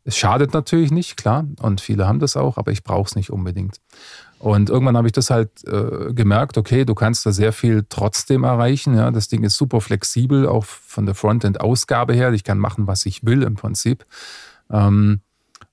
[0.08, 3.32] Es schadet natürlich nicht, klar, und viele haben das auch, aber ich brauche es nicht
[3.32, 3.82] unbedingt.
[4.40, 8.44] Und irgendwann habe ich das halt äh, gemerkt, okay, du kannst da sehr viel trotzdem
[8.44, 8.96] erreichen.
[8.96, 12.32] Ja, das Ding ist super flexibel, auch von der Frontend-Ausgabe her.
[12.34, 14.06] Ich kann machen, was ich will im Prinzip.
[14.70, 15.22] Ähm,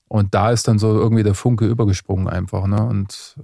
[0.07, 2.67] und da ist dann so irgendwie der Funke übergesprungen einfach.
[2.67, 2.83] Ne?
[2.83, 3.35] Und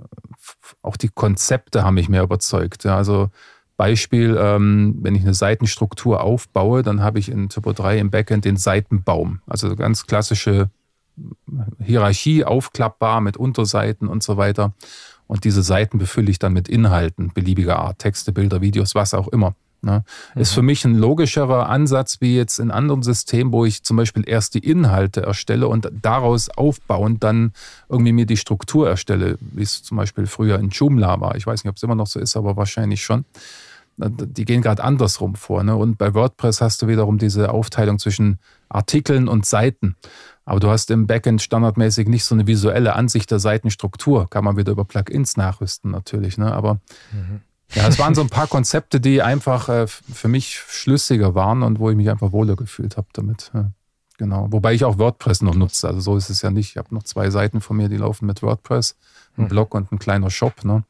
[0.82, 2.84] auch die Konzepte haben mich mehr überzeugt.
[2.84, 3.30] Ja, also
[3.76, 8.46] Beispiel, ähm, wenn ich eine Seitenstruktur aufbaue, dann habe ich in Typo 3 im Backend
[8.46, 9.42] den Seitenbaum.
[9.48, 10.70] Also ganz klassische
[11.84, 14.74] Hierarchie, aufklappbar mit Unterseiten und so weiter.
[15.30, 19.28] Und diese Seiten befülle ich dann mit Inhalten beliebiger Art, Texte, Bilder, Videos, was auch
[19.28, 19.54] immer.
[19.84, 20.04] Ne?
[20.34, 20.42] Mhm.
[20.42, 24.24] Ist für mich ein logischerer Ansatz wie jetzt in anderen Systemen, wo ich zum Beispiel
[24.28, 27.54] erst die Inhalte erstelle und daraus aufbauend dann
[27.89, 31.36] irgendwie mir die Struktur erstelle, wie es zum Beispiel früher in Joomla war.
[31.36, 33.24] Ich weiß nicht, ob es immer noch so ist, aber wahrscheinlich schon.
[33.98, 35.63] Die gehen gerade andersrum vor.
[35.63, 35.76] Ne?
[35.76, 39.96] Und bei WordPress hast du wiederum diese Aufteilung zwischen Artikeln und Seiten.
[40.50, 44.28] Aber du hast im Backend standardmäßig nicht so eine visuelle Ansicht der Seitenstruktur.
[44.32, 46.40] Kann man wieder über Plugins nachrüsten natürlich.
[46.40, 46.52] Ne?
[46.52, 46.80] Aber
[47.12, 47.42] mhm.
[47.76, 51.78] ja, es waren so ein paar Konzepte, die einfach äh, für mich schlüssiger waren und
[51.78, 53.52] wo ich mich einfach wohler gefühlt habe damit.
[53.54, 53.70] Ja.
[54.18, 54.48] Genau.
[54.50, 55.88] Wobei ich auch WordPress noch nutze.
[55.88, 56.72] Also so ist es ja nicht.
[56.72, 58.96] Ich habe noch zwei Seiten von mir, die laufen mit WordPress.
[59.38, 59.48] Ein mhm.
[59.50, 60.66] Blog und ein kleiner Shop.
[60.66, 60.84] Ne?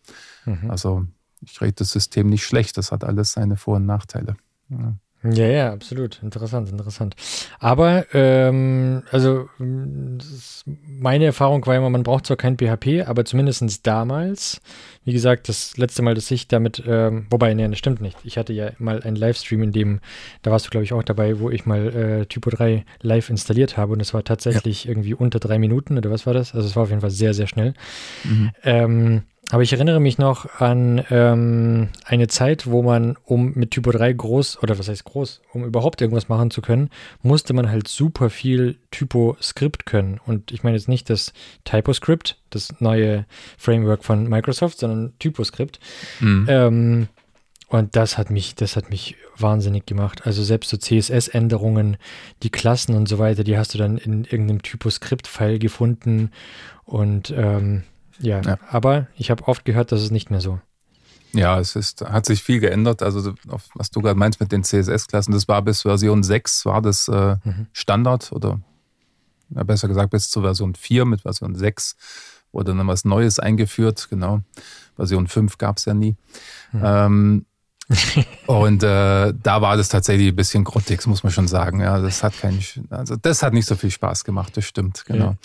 [0.45, 0.71] Mhm.
[0.71, 1.05] Also
[1.41, 2.77] ich rede das System nicht schlecht.
[2.77, 4.37] Das hat alles seine Vor- und Nachteile.
[4.69, 4.93] Ja.
[5.21, 6.21] Ja, ja, absolut.
[6.23, 7.15] Interessant, interessant.
[7.59, 14.61] Aber, ähm, also, meine Erfahrung war immer, man braucht zwar kein PHP, aber zumindest damals,
[15.03, 18.17] wie gesagt, das letzte Mal, dass ich damit, ähm, wobei, nee, das stimmt nicht.
[18.23, 19.99] Ich hatte ja mal einen Livestream, in dem,
[20.41, 23.75] da warst du, glaube ich, auch dabei, wo ich mal äh, Typo 3 live installiert
[23.75, 24.91] habe und es war tatsächlich ja.
[24.91, 26.55] irgendwie unter drei Minuten oder was war das?
[26.55, 27.73] Also, es war auf jeden Fall sehr, sehr schnell.
[28.23, 28.51] Mhm.
[28.63, 33.91] Ähm, aber ich erinnere mich noch an ähm, eine Zeit, wo man, um mit Typo
[33.91, 36.89] 3 groß, oder was heißt groß, um überhaupt irgendwas machen zu können,
[37.23, 40.19] musste man halt super viel Typo-Skript können.
[40.23, 41.33] Und ich meine jetzt nicht das
[41.65, 43.25] TypoScript, das neue
[43.57, 45.79] Framework von Microsoft, sondern TypoScript.
[46.19, 46.45] Mhm.
[46.47, 47.07] Ähm,
[47.69, 50.27] und das hat mich, das hat mich wahnsinnig gemacht.
[50.27, 51.97] Also selbst so CSS-Änderungen,
[52.43, 56.31] die Klassen und so weiter, die hast du dann in irgendeinem TypoScript-File gefunden.
[56.85, 57.83] Und ähm,
[58.19, 58.59] ja, ja.
[58.69, 60.59] aber ich habe oft gehört, dass es nicht mehr so.
[61.33, 63.03] Ja, es ist, hat sich viel geändert.
[63.03, 63.33] Also,
[63.75, 67.35] was du gerade meinst mit den CSS-Klassen, das war bis Version 6 war das äh,
[67.43, 67.67] mhm.
[67.71, 68.59] Standard oder
[69.55, 71.95] ja, besser gesagt bis zur Version 4 mit Version 6
[72.51, 74.41] wurde dann was Neues eingeführt, genau.
[74.95, 76.15] Version 5 gab es ja nie.
[76.71, 76.81] Mhm.
[76.83, 77.45] Ähm,
[78.47, 81.81] und äh, da war das tatsächlich ein bisschen grottig, muss man schon sagen.
[81.81, 85.25] Ja, das hat keinen, also das hat nicht so viel Spaß gemacht, das stimmt, genau.
[85.25, 85.35] Ja.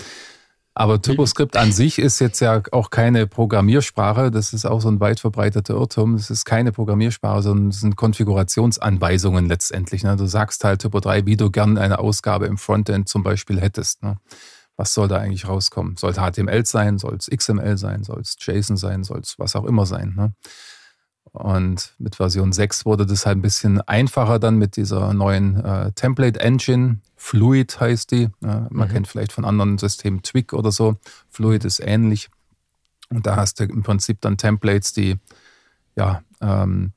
[0.76, 4.32] Aber TurboScript an sich ist jetzt ja auch keine Programmiersprache.
[4.32, 6.14] Das ist auch so ein weit verbreiteter Irrtum.
[6.14, 10.02] Es ist keine Programmiersprache, sondern es sind Konfigurationsanweisungen letztendlich.
[10.02, 10.16] Ne?
[10.16, 14.02] Du sagst halt Turbo 3, wie du gern eine Ausgabe im Frontend zum Beispiel hättest.
[14.02, 14.16] Ne?
[14.76, 15.96] Was soll da eigentlich rauskommen?
[15.96, 16.98] Soll es HTML sein?
[16.98, 18.02] Soll es XML sein?
[18.02, 19.04] Soll es JSON sein?
[19.04, 20.14] Soll es was auch immer sein?
[20.16, 20.32] Ne?
[21.35, 25.90] Und mit Version 6 wurde das halt ein bisschen einfacher dann mit dieser neuen äh,
[25.90, 27.01] Template Engine.
[27.16, 28.23] Fluid heißt die.
[28.23, 28.88] Äh, man mhm.
[28.88, 30.97] kennt vielleicht von anderen Systemen Twig oder so.
[31.31, 32.31] Fluid ist ähnlich.
[33.11, 35.16] Und da hast du im Prinzip dann Templates, die
[35.97, 36.92] ja ähm,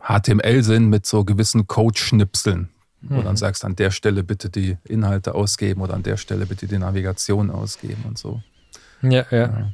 [0.00, 2.68] HTML sind mit so gewissen Code-Schnipseln.
[3.00, 3.16] Mhm.
[3.16, 6.68] Wo dann sagst, an der Stelle bitte die Inhalte ausgeben oder an der Stelle bitte
[6.68, 8.40] die Navigation ausgeben und so.
[9.02, 9.48] Ja, ja.
[9.48, 9.72] ja.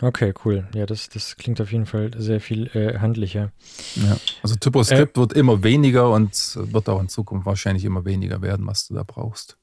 [0.00, 0.68] Okay, cool.
[0.74, 3.50] Ja, das, das klingt auf jeden Fall sehr viel äh, handlicher.
[3.96, 8.40] Ja, also TypoScript äh, wird immer weniger und wird auch in Zukunft wahrscheinlich immer weniger
[8.40, 9.56] werden, was du da brauchst.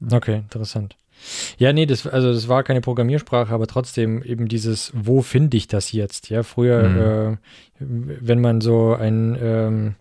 [0.00, 0.16] Ja.
[0.16, 0.96] Okay, interessant.
[1.58, 5.66] Ja, nee, das, also das war keine Programmiersprache, aber trotzdem eben dieses, wo finde ich
[5.66, 6.28] das jetzt?
[6.28, 7.34] Ja, früher, mhm.
[7.34, 7.36] äh,
[7.78, 9.94] wenn man so ein ähm,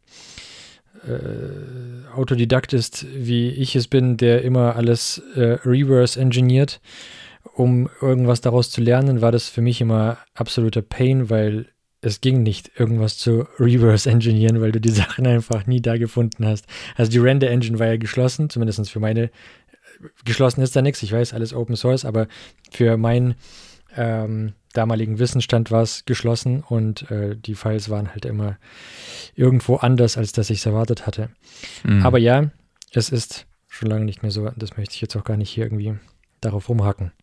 [1.08, 6.82] äh, Autodidakt ist, wie ich es bin, der immer alles äh, reverse engineert,
[7.56, 11.68] um irgendwas daraus zu lernen, war das für mich immer absoluter Pain, weil
[12.02, 16.46] es ging nicht, irgendwas zu reverse engineeren, weil du die Sachen einfach nie da gefunden
[16.46, 16.66] hast.
[16.96, 19.32] Also die Render Engine war ja geschlossen, zumindest für meine.
[20.26, 22.28] Geschlossen ist da nichts, ich weiß, alles Open Source, aber
[22.70, 23.36] für meinen
[23.96, 28.58] ähm, damaligen Wissensstand war es geschlossen und äh, die Files waren halt immer
[29.36, 31.30] irgendwo anders, als das ich es erwartet hatte.
[31.86, 32.06] Mhm.
[32.06, 32.52] Aber ja,
[32.92, 35.64] es ist schon lange nicht mehr so, das möchte ich jetzt auch gar nicht hier
[35.64, 35.96] irgendwie
[36.42, 37.14] darauf rumhacken.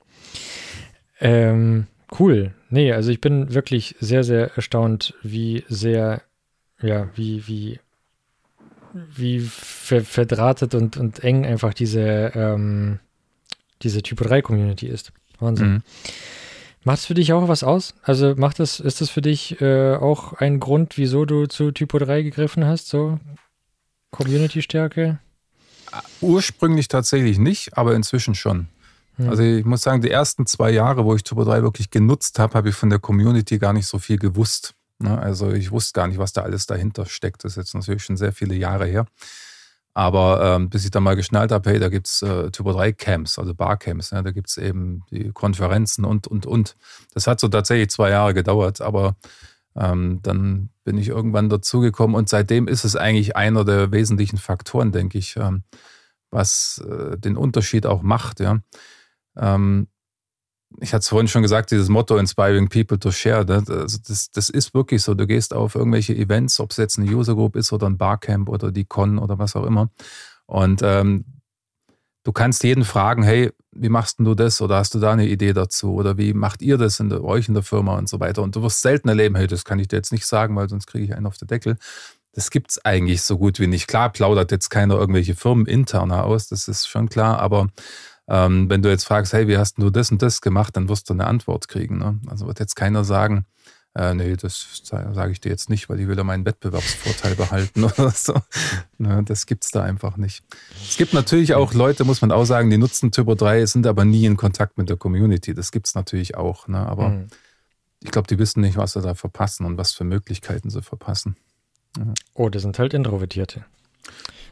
[1.20, 1.86] Ähm,
[2.18, 2.52] cool.
[2.70, 6.22] Nee, also ich bin wirklich sehr, sehr erstaunt, wie sehr,
[6.80, 7.80] ja, wie, wie,
[8.92, 12.98] wie ver verdrahtet und, und eng einfach diese, ähm,
[13.82, 15.12] diese Typo 3 Community ist.
[15.38, 15.72] Wahnsinn.
[15.72, 15.82] Mhm.
[16.84, 17.94] Macht es für dich auch was aus?
[18.02, 21.98] Also macht das, ist das für dich äh, auch ein Grund, wieso du zu Typo
[21.98, 22.88] 3 gegriffen hast?
[22.88, 23.20] So
[24.10, 25.18] Community-Stärke?
[26.20, 28.68] Ursprünglich tatsächlich nicht, aber inzwischen schon.
[29.16, 29.28] Hm.
[29.28, 32.54] Also ich muss sagen, die ersten zwei Jahre, wo ich Turbo 3 wirklich genutzt habe,
[32.54, 34.74] habe ich von der Community gar nicht so viel gewusst.
[34.98, 35.18] Ne?
[35.18, 37.44] Also ich wusste gar nicht, was da alles dahinter steckt.
[37.44, 39.06] Das ist jetzt natürlich schon sehr viele Jahre her.
[39.94, 42.92] Aber ähm, bis ich dann mal geschnallt habe, hey, da gibt es äh, Typo 3
[42.92, 46.76] Camps, also Barcamps, ja, da gibt es eben die Konferenzen und, und, und.
[47.12, 49.16] Das hat so tatsächlich zwei Jahre gedauert, aber
[49.76, 54.92] ähm, dann bin ich irgendwann dazugekommen und seitdem ist es eigentlich einer der wesentlichen Faktoren,
[54.92, 55.62] denke ich, ähm,
[56.30, 58.60] was äh, den Unterschied auch macht, ja.
[59.36, 59.88] Ähm,
[60.80, 63.80] ich hatte es vorhin schon gesagt, dieses Motto Inspiring People to Share, das, ne?
[63.80, 65.14] also das, das ist wirklich so.
[65.14, 68.48] Du gehst auf irgendwelche Events, ob es jetzt eine User Group ist oder ein Barcamp
[68.48, 69.90] oder die Con oder was auch immer.
[70.46, 71.24] Und ähm,
[72.24, 74.60] du kannst jeden fragen, hey, wie machst du das?
[74.60, 75.94] Oder hast du da eine Idee dazu?
[75.94, 78.42] Oder wie macht ihr das in der, euch in der Firma und so weiter?
[78.42, 80.86] Und du wirst selten erleben, hey, das kann ich dir jetzt nicht sagen, weil sonst
[80.86, 81.76] kriege ich einen auf den Deckel.
[82.34, 83.88] Das gibt es eigentlich so gut wie nicht.
[83.88, 87.68] Klar plaudert jetzt keiner irgendwelche Firmen interner aus, das ist schon klar, aber
[88.28, 91.08] ähm, wenn du jetzt fragst, hey, wie hast du das und das gemacht, dann wirst
[91.10, 91.98] du eine Antwort kriegen.
[91.98, 92.18] Ne?
[92.28, 93.46] Also wird jetzt keiner sagen,
[93.94, 97.84] äh, nee, das sage ich dir jetzt nicht, weil ich will ja meinen Wettbewerbsvorteil behalten
[97.98, 98.34] oder so.
[98.96, 100.42] Ne, das gibt es da einfach nicht.
[100.88, 104.06] Es gibt natürlich auch Leute, muss man auch sagen, die nutzen Turbo 3, sind aber
[104.06, 105.52] nie in Kontakt mit der Community.
[105.52, 106.68] Das gibt es natürlich auch.
[106.68, 106.78] Ne?
[106.78, 107.26] Aber mhm.
[108.02, 111.36] ich glaube, die wissen nicht, was sie da verpassen und was für Möglichkeiten sie verpassen.
[111.98, 112.14] Mhm.
[112.32, 113.66] Oh, das sind halt Introvertierte.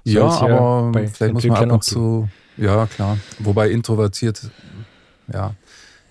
[0.05, 3.19] So ja, aber vielleicht muss man ab und zu ja, klar.
[3.39, 4.51] Wobei introvertiert,
[5.33, 5.55] ja,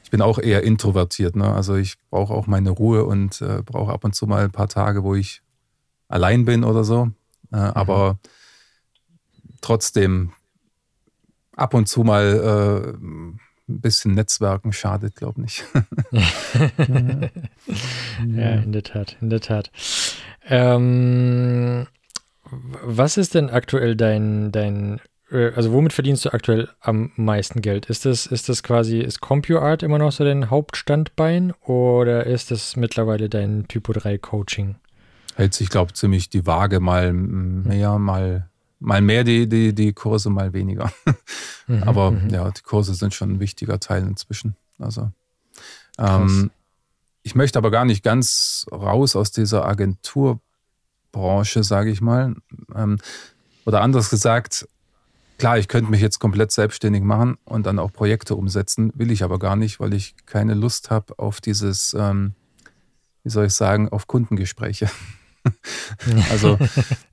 [0.04, 1.36] ich bin auch eher introvertiert.
[1.36, 1.54] Ne?
[1.54, 4.68] Also ich brauche auch meine Ruhe und äh, brauche ab und zu mal ein paar
[4.68, 5.44] Tage, wo ich
[6.08, 7.12] allein bin oder so.
[7.52, 7.72] Äh, mhm.
[7.76, 8.18] Aber
[9.62, 10.32] trotzdem
[11.56, 15.64] ab und zu mal äh, ein bisschen Netzwerken schadet, glaube ich.
[16.12, 16.22] ja,
[18.56, 19.70] in der Tat, in der Tat.
[20.48, 21.86] Ähm,
[22.50, 25.00] was ist denn aktuell dein, dein
[25.32, 27.86] also womit verdienst du aktuell am meisten Geld?
[27.88, 32.76] Ist das, ist das quasi, ist CompuArt immer noch so dein Hauptstandbein oder ist das
[32.76, 34.76] mittlerweile dein Typo 3 Coaching?
[35.36, 39.94] Hält sich, glaube ich, ziemlich die Waage, mal mehr, mal, mal mehr die, die, die
[39.94, 40.92] Kurse, mal weniger.
[41.68, 42.30] Mhm, aber mhm.
[42.30, 44.56] ja, die Kurse sind schon ein wichtiger Teil inzwischen.
[44.80, 45.12] Also
[46.00, 46.50] ähm,
[47.22, 52.34] ich möchte aber gar nicht ganz raus aus dieser Agenturbranche, sage ich mal.
[52.74, 52.98] Ähm,
[53.66, 54.68] oder anders gesagt,
[55.40, 59.24] Klar, ich könnte mich jetzt komplett selbstständig machen und dann auch Projekte umsetzen, will ich
[59.24, 62.34] aber gar nicht, weil ich keine Lust habe auf dieses, ähm,
[63.24, 64.90] wie soll ich sagen, auf Kundengespräche.
[66.30, 66.60] also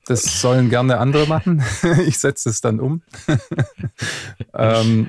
[0.06, 1.62] das sollen gerne andere machen.
[2.06, 3.02] ich setze es dann um.
[4.54, 5.08] ähm,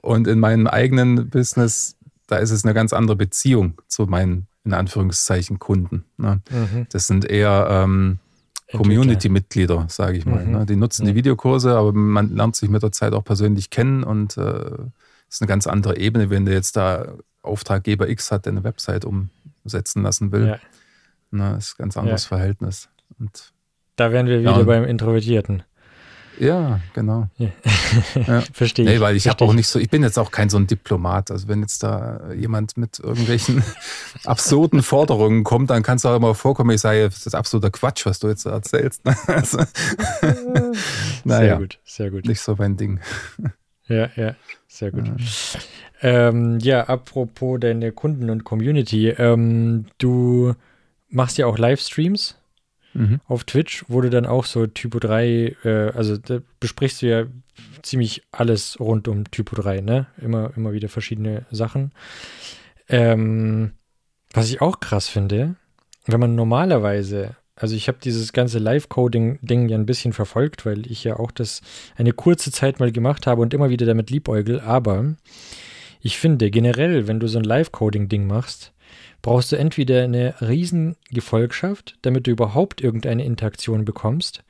[0.00, 4.72] Und in meinem eigenen Business, da ist es eine ganz andere Beziehung zu meinen, in
[4.72, 6.06] Anführungszeichen, Kunden.
[6.16, 6.40] Ne?
[6.50, 6.86] Mhm.
[6.90, 8.18] Das sind eher ähm,
[8.72, 10.44] Community-Mitglieder, sage ich mal.
[10.44, 10.52] Mhm.
[10.52, 10.66] Ne?
[10.66, 14.36] Die nutzen die Videokurse, aber man lernt sich mit der Zeit auch persönlich kennen und
[14.36, 14.70] äh,
[15.28, 19.04] ist eine ganz andere Ebene, wenn der jetzt da Auftraggeber X hat, der eine Website
[19.04, 20.48] umsetzen lassen will.
[20.48, 20.58] Ja.
[21.30, 22.28] Na, ist ein ganz anderes ja.
[22.28, 22.88] Verhältnis.
[23.18, 23.52] Und
[23.96, 25.62] da wären wir wieder ja, beim Introvertierten.
[26.40, 27.28] Ja, genau.
[27.36, 27.48] Ja.
[28.14, 28.40] ja.
[28.52, 28.90] Verstehe ich.
[28.92, 31.30] Nee, weil ich habe auch nicht so, ich bin jetzt auch kein so ein Diplomat.
[31.30, 33.62] Also wenn jetzt da jemand mit irgendwelchen
[34.24, 38.06] absurden Forderungen kommt, dann kann es auch immer vorkommen, ich sage, das ist absoluter Quatsch,
[38.06, 39.02] was du jetzt erzählst.
[39.26, 39.58] also,
[41.24, 42.24] naja, sehr gut, sehr gut.
[42.24, 43.00] Nicht so mein Ding.
[43.86, 44.34] Ja, ja,
[44.66, 45.08] sehr gut.
[45.08, 45.14] Ja,
[46.00, 50.54] ähm, ja apropos deine Kunden und Community, ähm, du
[51.10, 52.39] machst ja auch Livestreams
[52.94, 53.20] mhm.
[53.26, 57.24] auf Twitch, du dann auch so Typo 3, äh, also da besprichst du ja
[57.82, 60.06] ziemlich alles rund um Typo 3, ne?
[60.20, 61.92] Immer, immer wieder verschiedene Sachen.
[62.88, 63.72] Ähm,
[64.32, 65.56] was ich auch krass finde,
[66.06, 71.04] wenn man normalerweise, also ich habe dieses ganze Live-Coding-Ding ja ein bisschen verfolgt, weil ich
[71.04, 71.60] ja auch das
[71.96, 75.14] eine kurze Zeit mal gemacht habe und immer wieder damit liebäugel, aber
[76.00, 78.72] ich finde generell, wenn du so ein Live-Coding-Ding machst,
[79.22, 84.42] brauchst du entweder eine riesen Gefolgschaft, damit du überhaupt irgendeine Interaktion bekommst,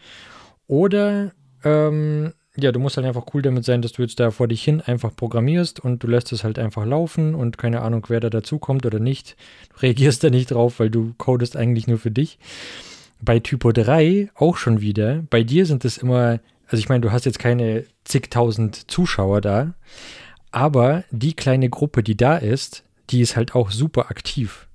[0.67, 1.33] oder
[1.65, 4.63] ähm, ja, du musst halt einfach cool damit sein, dass du jetzt da vor dich
[4.63, 8.31] hin einfach programmierst und du lässt es halt einfach laufen und keine Ahnung, wer da
[8.31, 9.37] dazukommt oder nicht.
[9.75, 12.39] Du reagierst da nicht drauf, weil du codest eigentlich nur für dich.
[13.21, 15.23] Bei Typo 3 auch schon wieder.
[15.31, 19.75] Bei dir sind es immer, also ich meine, du hast jetzt keine zigtausend Zuschauer da,
[20.51, 24.69] aber die kleine Gruppe, die da ist, die ist halt auch super aktiv.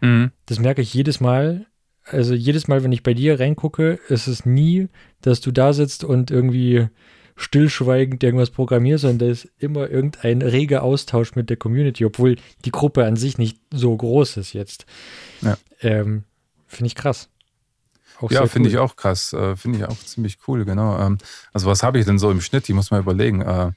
[0.00, 0.30] Mhm.
[0.46, 1.66] Das merke ich jedes Mal.
[2.04, 4.88] Also jedes Mal, wenn ich bei dir reingucke, ist es nie,
[5.20, 6.88] dass du da sitzt und irgendwie
[7.36, 12.72] stillschweigend irgendwas programmierst, sondern da ist immer irgendein reger Austausch mit der Community, obwohl die
[12.72, 14.86] Gruppe an sich nicht so groß ist jetzt.
[15.42, 15.56] Ja.
[15.80, 16.24] Ähm,
[16.66, 17.28] finde ich krass.
[18.20, 18.74] Auch ja, finde cool.
[18.74, 19.32] ich auch krass.
[19.32, 20.98] Äh, finde ich auch ziemlich cool, genau.
[20.98, 21.18] Ähm,
[21.52, 22.68] also was habe ich denn so im Schnitt?
[22.68, 23.42] Ich muss mal überlegen.
[23.42, 23.70] Äh,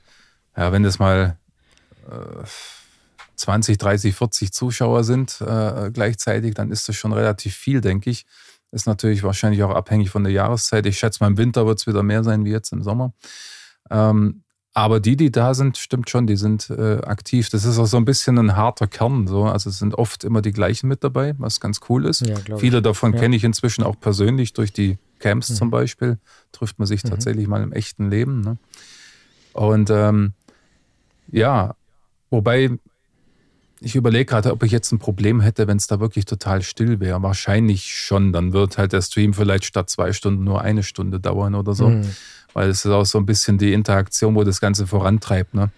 [0.58, 1.38] ja, wenn das mal
[2.10, 2.44] äh,
[3.42, 8.26] 20, 30, 40 Zuschauer sind äh, gleichzeitig, dann ist das schon relativ viel, denke ich.
[8.72, 10.86] Ist natürlich wahrscheinlich auch abhängig von der Jahreszeit.
[10.86, 13.14] Ich schätze mal, im Winter wird es wieder mehr sein wie jetzt im Sommer.
[13.90, 17.50] Ähm, aber die, die da sind, stimmt schon, die sind äh, aktiv.
[17.50, 19.28] Das ist auch so ein bisschen ein harter Kern.
[19.28, 19.44] So.
[19.44, 22.26] Also es sind oft immer die gleichen mit dabei, was ganz cool ist.
[22.26, 23.20] Ja, Viele davon ja.
[23.20, 25.56] kenne ich inzwischen auch persönlich durch die Camps mhm.
[25.56, 26.20] zum Beispiel.
[26.54, 27.10] Trifft man sich mhm.
[27.10, 28.40] tatsächlich mal im echten Leben.
[28.40, 28.58] Ne?
[29.52, 30.32] Und ähm,
[31.30, 31.76] ja,
[32.30, 32.70] wobei
[33.84, 37.00] ich überlege gerade, ob ich jetzt ein Problem hätte, wenn es da wirklich total still
[37.00, 37.22] wäre.
[37.24, 38.32] Wahrscheinlich schon.
[38.32, 41.90] Dann wird halt der Stream vielleicht statt zwei Stunden nur eine Stunde dauern oder so.
[41.90, 42.08] Mhm.
[42.54, 45.56] Weil es ist auch so ein bisschen die Interaktion, wo das Ganze vorantreibt.
[45.56, 45.72] Ne?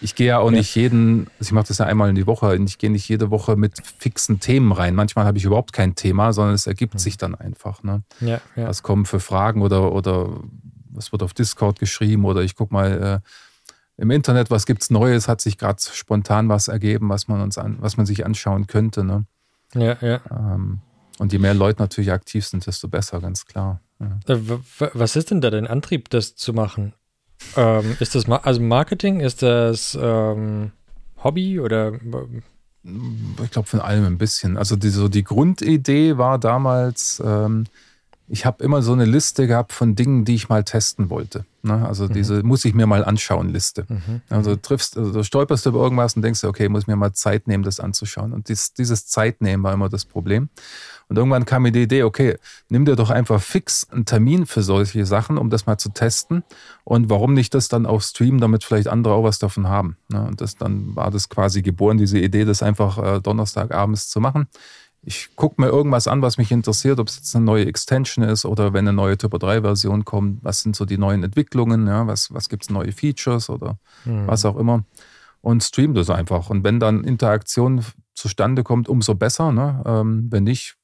[0.00, 0.58] Ich gehe ja auch ja.
[0.58, 3.30] nicht jeden, also ich mache das ja einmal in die Woche, ich gehe nicht jede
[3.30, 4.94] Woche mit fixen Themen rein.
[4.94, 6.98] Manchmal habe ich überhaupt kein Thema, sondern es ergibt mhm.
[6.98, 7.82] sich dann einfach.
[7.82, 8.02] Ne?
[8.20, 8.68] Ja, ja.
[8.68, 10.40] Was kommen für Fragen oder, oder
[10.90, 13.28] was wird auf Discord geschrieben oder ich gucke mal, äh,
[13.96, 17.58] im Internet, was gibt es Neues, hat sich gerade spontan was ergeben, was man uns
[17.58, 19.04] an, was man sich anschauen könnte.
[19.04, 19.26] Ne?
[19.74, 20.20] Ja, ja.
[20.30, 20.80] Ähm,
[21.18, 23.80] und je mehr Leute natürlich aktiv sind, desto besser, ganz klar.
[24.00, 24.34] Ja.
[24.34, 24.40] Äh,
[24.94, 26.94] was ist denn da dein Antrieb, das zu machen?
[27.56, 29.20] Ähm, ist das also Marketing?
[29.20, 30.72] Ist das ähm,
[31.22, 31.92] Hobby oder?
[33.44, 34.56] Ich glaube von allem ein bisschen.
[34.56, 37.64] Also die, so die Grundidee war damals, ähm,
[38.32, 41.44] ich habe immer so eine Liste gehabt von Dingen, die ich mal testen wollte.
[41.60, 41.86] Ne?
[41.86, 42.14] Also mhm.
[42.14, 43.84] diese muss ich mir mal anschauen Liste.
[43.86, 44.22] Mhm.
[44.30, 47.46] Also du triffst, also du stolperst über irgendwas und denkst, okay, muss mir mal Zeit
[47.46, 48.32] nehmen, das anzuschauen.
[48.32, 50.48] Und dies, dieses Zeitnehmen war immer das Problem.
[51.08, 52.38] Und irgendwann kam mir die Idee, okay,
[52.70, 56.42] nimm dir doch einfach fix einen Termin für solche Sachen, um das mal zu testen.
[56.84, 59.98] Und warum nicht das dann auch streamen, damit vielleicht andere auch was davon haben.
[60.08, 60.22] Ne?
[60.22, 64.48] Und das dann war das quasi geboren, diese Idee, das einfach äh, Donnerstagabends zu machen
[65.04, 68.44] ich gucke mir irgendwas an, was mich interessiert, ob es jetzt eine neue Extension ist
[68.44, 72.32] oder wenn eine neue Typo 3-Version kommt, was sind so die neuen Entwicklungen, ja, was,
[72.32, 74.26] was gibt es neue Features oder mhm.
[74.26, 74.84] was auch immer.
[75.40, 76.50] Und stream das einfach.
[76.50, 77.84] Und wenn dann Interaktion
[78.14, 79.50] zustande kommt, umso besser.
[79.50, 79.82] Ne?
[79.84, 80.76] Ähm, wenn nicht,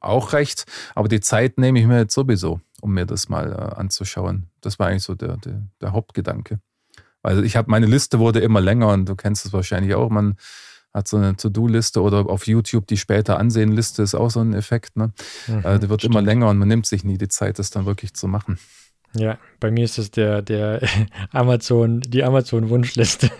[0.00, 0.64] auch recht.
[0.94, 4.50] Aber die Zeit nehme ich mir jetzt sowieso, um mir das mal äh, anzuschauen.
[4.60, 6.60] Das war eigentlich so der, der, der Hauptgedanke.
[7.22, 10.10] Weil ich habe, meine Liste wurde immer länger und du kennst es wahrscheinlich auch.
[10.10, 10.36] Man
[10.92, 14.96] hat so eine To-Do-Liste oder auf YouTube die später Ansehen-Liste ist auch so ein Effekt.
[14.96, 15.12] Ne?
[15.46, 16.14] Mhm, äh, die wird stimmt.
[16.14, 18.58] immer länger und man nimmt sich nie die Zeit, das dann wirklich zu machen.
[19.14, 20.80] Ja, bei mir ist es der, der
[21.32, 23.30] Amazon, die Amazon-Wunschliste.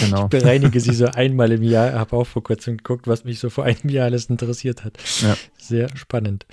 [0.00, 0.24] Genau.
[0.24, 3.50] Ich bereinige sie so einmal im Jahr, habe auch vor kurzem geguckt, was mich so
[3.50, 4.98] vor einem Jahr alles interessiert hat.
[5.20, 5.36] Ja.
[5.58, 6.46] Sehr spannend.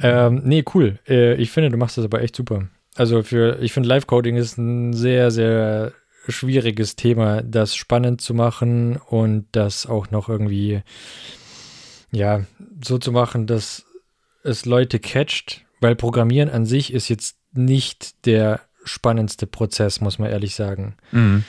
[0.00, 0.98] Ähm, nee, cool.
[1.08, 2.68] Äh, ich finde, du machst das aber echt super.
[2.96, 5.92] Also für, ich finde Live-Coding ist ein sehr, sehr
[6.28, 10.82] schwieriges Thema, das spannend zu machen und das auch noch irgendwie,
[12.10, 12.44] ja,
[12.84, 13.84] so zu machen, dass
[14.42, 20.30] es Leute catcht, weil Programmieren an sich ist jetzt nicht der spannendste Prozess, muss man
[20.30, 20.94] ehrlich sagen.
[21.12, 21.44] Mhm.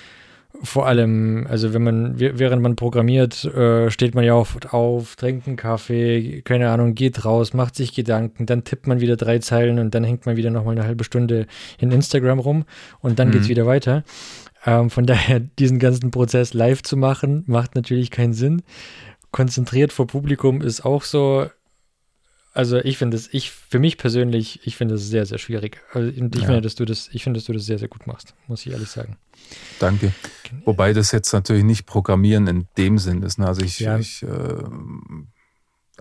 [0.62, 5.48] Vor allem, also wenn man, während man programmiert, äh, steht man ja oft auf, trinkt
[5.48, 9.80] einen Kaffee, keine Ahnung, geht raus, macht sich Gedanken, dann tippt man wieder drei Zeilen
[9.80, 11.46] und dann hängt man wieder nochmal eine halbe Stunde
[11.78, 12.66] in Instagram rum
[13.00, 13.34] und dann mhm.
[13.34, 14.04] geht es wieder weiter.
[14.66, 18.62] Ähm, von daher, diesen ganzen Prozess live zu machen, macht natürlich keinen Sinn.
[19.32, 21.50] Konzentriert vor Publikum ist auch so,
[22.54, 25.82] also ich finde es, ich, für mich persönlich, ich finde es sehr, sehr schwierig.
[25.94, 26.46] Also ich ja.
[26.46, 28.72] finde, dass du das, ich finde, dass du das sehr, sehr gut machst, muss ich
[28.72, 29.18] ehrlich sagen.
[29.80, 30.14] Danke.
[30.66, 33.38] Wobei das jetzt natürlich nicht Programmieren in dem Sinn ist.
[33.38, 33.48] Ne?
[33.48, 34.00] Also ich, ja.
[34.00, 34.28] ich äh,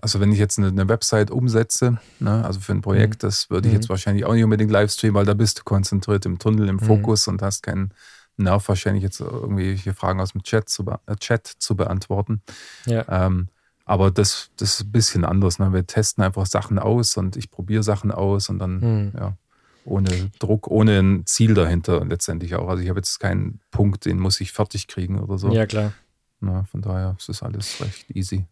[0.01, 3.27] also wenn ich jetzt eine, eine Website umsetze, ne, also für ein Projekt, mhm.
[3.27, 3.91] das würde ich jetzt mhm.
[3.91, 6.81] wahrscheinlich auch nicht unbedingt live streamen, weil da bist du konzentriert im Tunnel, im mhm.
[6.81, 7.93] Fokus und hast keinen
[8.39, 12.43] Nerv wahrscheinlich jetzt irgendwelche Fragen aus dem Chat zu, äh, Chat zu beantworten.
[12.87, 13.05] Ja.
[13.09, 13.49] Ähm,
[13.85, 15.59] aber das, das ist ein bisschen anders.
[15.59, 15.73] Ne?
[15.73, 19.13] Wir testen einfach Sachen aus und ich probiere Sachen aus und dann, hm.
[19.17, 19.37] ja,
[19.85, 22.69] ohne Druck, ohne ein Ziel dahinter letztendlich auch.
[22.69, 25.51] Also ich habe jetzt keinen Punkt, den muss ich fertig kriegen oder so.
[25.51, 25.93] Ja, klar.
[26.41, 28.45] Na, von daher ist das alles recht easy.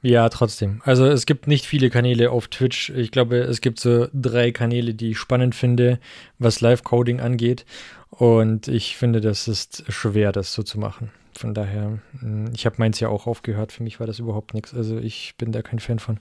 [0.00, 0.80] Ja, trotzdem.
[0.84, 2.90] Also es gibt nicht viele Kanäle auf Twitch.
[2.90, 5.98] Ich glaube, es gibt so drei Kanäle, die ich spannend finde,
[6.38, 7.66] was Live-Coding angeht.
[8.10, 11.10] Und ich finde, das ist schwer, das so zu machen.
[11.36, 13.72] Von daher, hm, ich habe meins ja auch aufgehört.
[13.72, 14.72] Für mich war das überhaupt nichts.
[14.72, 16.20] Also ich bin da kein Fan von.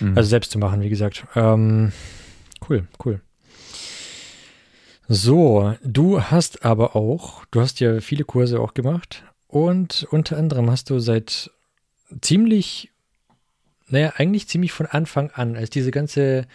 [0.00, 0.16] Mhm.
[0.16, 1.26] Also selbst zu machen, wie gesagt.
[1.34, 1.92] Ähm,
[2.68, 3.20] cool, cool.
[5.10, 10.70] So, du hast aber auch, du hast ja viele Kurse auch gemacht und unter anderem
[10.70, 11.50] hast du seit
[12.20, 12.90] ziemlich,
[13.90, 16.46] naja, eigentlich ziemlich von Anfang an, als diese ganze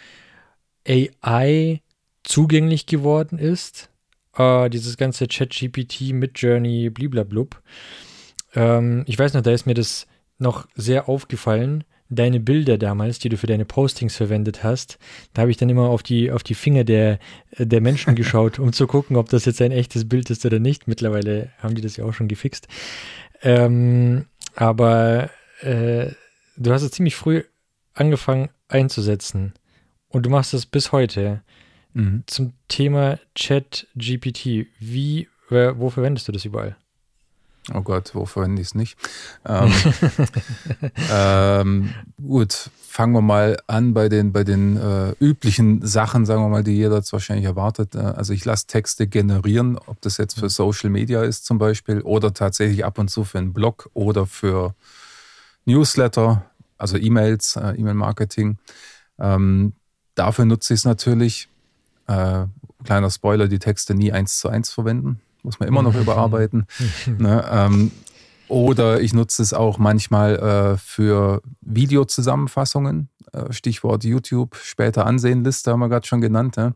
[0.86, 1.80] AI
[2.22, 3.90] zugänglich geworden ist,
[4.36, 7.60] äh, dieses ganze Chat-GPT, Mid-Journey, bliblablub.
[8.54, 10.06] Ähm, ich weiß noch, da ist mir das
[10.38, 11.84] noch sehr aufgefallen.
[12.10, 14.98] Deine Bilder damals, die du für deine Postings verwendet hast,
[15.32, 17.18] da habe ich dann immer auf die, auf die Finger der,
[17.58, 20.86] der Menschen geschaut, um zu gucken, ob das jetzt ein echtes Bild ist oder nicht.
[20.86, 22.68] Mittlerweile haben die das ja auch schon gefixt.
[23.42, 26.12] Ähm, aber äh,
[26.56, 27.44] du hast es ziemlich früh
[27.94, 29.54] angefangen einzusetzen.
[30.08, 31.42] Und du machst es bis heute.
[31.92, 32.24] Mhm.
[32.26, 34.66] Zum Thema Chat GPT.
[34.78, 36.76] Wie, wo verwendest du das überall?
[37.72, 38.98] Oh Gott, wo verwende ich es nicht?
[39.46, 39.72] Ähm,
[41.10, 46.50] ähm, gut, fangen wir mal an bei den, bei den äh, üblichen Sachen, sagen wir
[46.50, 47.94] mal, die jeder jetzt wahrscheinlich erwartet.
[47.94, 52.02] Äh, also ich lasse Texte generieren, ob das jetzt für Social Media ist zum Beispiel
[52.02, 54.74] oder tatsächlich ab und zu für einen Blog oder für
[55.64, 56.44] Newsletter,
[56.78, 58.58] also E-Mails, äh, E-Mail-Marketing.
[59.18, 59.72] Ähm,
[60.14, 61.48] dafür nutze ich es natürlich
[62.06, 62.46] äh,
[62.84, 65.20] kleiner Spoiler, die Texte nie eins zu eins verwenden.
[65.42, 66.66] Muss man immer noch überarbeiten.
[67.06, 67.90] ne, ähm,
[68.48, 73.08] oder ich nutze es auch manchmal äh, für Videozusammenfassungen.
[73.32, 76.56] Äh, Stichwort YouTube, später Ansehenliste haben wir gerade schon genannt.
[76.56, 76.72] Ja?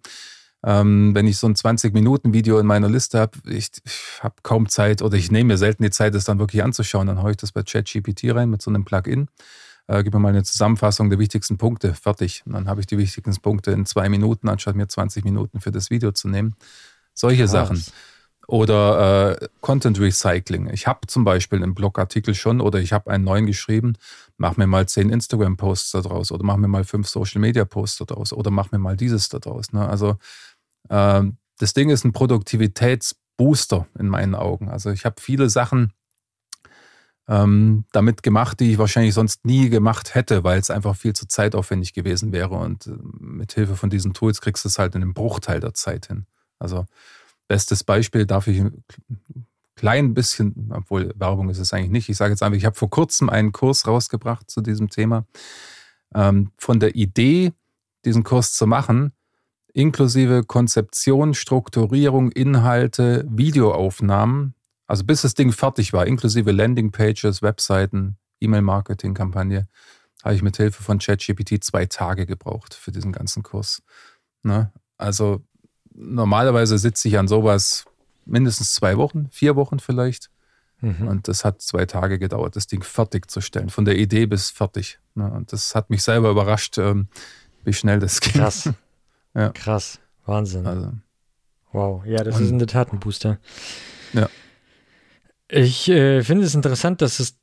[0.65, 5.03] Ähm, wenn ich so ein 20-Minuten-Video in meiner Liste habe, ich, ich habe kaum Zeit
[5.03, 7.53] oder ich nehme mir selten die Zeit, das dann wirklich anzuschauen, dann haue ich das
[7.53, 9.29] bei ChatGPT rein mit so einem Plugin
[9.89, 12.43] äh, gib mir mal eine Zusammenfassung der wichtigsten Punkte, fertig.
[12.47, 15.73] Und dann habe ich die wichtigsten Punkte in zwei Minuten, anstatt mir 20 Minuten für
[15.73, 16.55] das Video zu nehmen.
[17.15, 17.51] Solche Krass.
[17.51, 17.85] Sachen.
[18.47, 20.71] Oder äh, Content Recycling.
[20.73, 23.95] Ich habe zum Beispiel einen Blogartikel schon oder ich habe einen neuen geschrieben,
[24.39, 28.71] mach mir mal zehn Instagram-Posts daraus oder mach mir mal fünf Social-Media-Posts daraus oder mach
[28.71, 29.73] mir mal dieses daraus.
[29.73, 29.87] Ne?
[29.87, 30.17] Also
[30.89, 34.69] das Ding ist ein Produktivitätsbooster in meinen Augen.
[34.69, 35.93] Also ich habe viele Sachen,
[37.29, 41.29] ähm, damit gemacht, die ich wahrscheinlich sonst nie gemacht hätte, weil es einfach viel zu
[41.29, 42.55] zeitaufwendig gewesen wäre.
[42.55, 45.75] Und äh, mit Hilfe von diesen Tools kriegst du es halt in einem Bruchteil der
[45.75, 46.27] Zeit hin.
[46.59, 46.87] Also
[47.47, 48.83] bestes Beispiel darf ich ein
[49.77, 52.09] klein bisschen, obwohl Werbung ist es eigentlich nicht.
[52.09, 55.27] Ich sage jetzt einfach, ich habe vor kurzem einen Kurs rausgebracht zu diesem Thema.
[56.15, 57.53] Ähm, von der Idee,
[58.07, 59.13] diesen Kurs zu machen,
[59.73, 64.55] inklusive Konzeption, Strukturierung, Inhalte, Videoaufnahmen,
[64.87, 69.69] also bis das Ding fertig war, inklusive Landingpages, Webseiten, E-Mail-Marketing-Kampagne,
[70.25, 73.83] habe ich mit Hilfe von ChatGPT zwei Tage gebraucht für diesen ganzen Kurs.
[74.43, 74.73] Ne?
[74.97, 75.43] Also
[75.95, 77.85] normalerweise sitze ich an sowas
[78.25, 80.31] mindestens zwei Wochen, vier Wochen vielleicht.
[80.81, 81.09] Mhm.
[81.09, 84.51] Und das hat zwei Tage gedauert, das Ding fertig zu stellen, von der Idee bis
[84.51, 84.99] fertig.
[85.15, 85.31] Ne?
[85.31, 87.09] Und das hat mich selber überrascht, ähm,
[87.65, 88.35] wie schnell das geht.
[88.35, 88.71] Krass.
[89.35, 89.51] ja.
[89.51, 90.01] Krass.
[90.27, 90.67] Wahnsinn.
[90.67, 90.93] Also.
[91.73, 92.05] Wow.
[92.07, 93.39] Ja, das ist in der Tat ein Booster.
[94.13, 94.29] Ja.
[95.49, 97.39] Ich äh, finde es interessant, dass es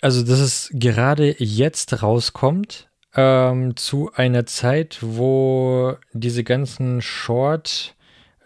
[0.00, 7.94] also dass es gerade jetzt rauskommt ähm, zu einer Zeit, wo diese ganzen Short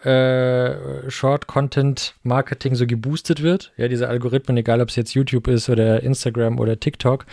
[0.02, 3.72] äh, Short-Content-Marketing so geboostet wird.
[3.76, 7.26] Ja, diese Algorithmen, egal ob es jetzt YouTube ist oder Instagram oder TikTok,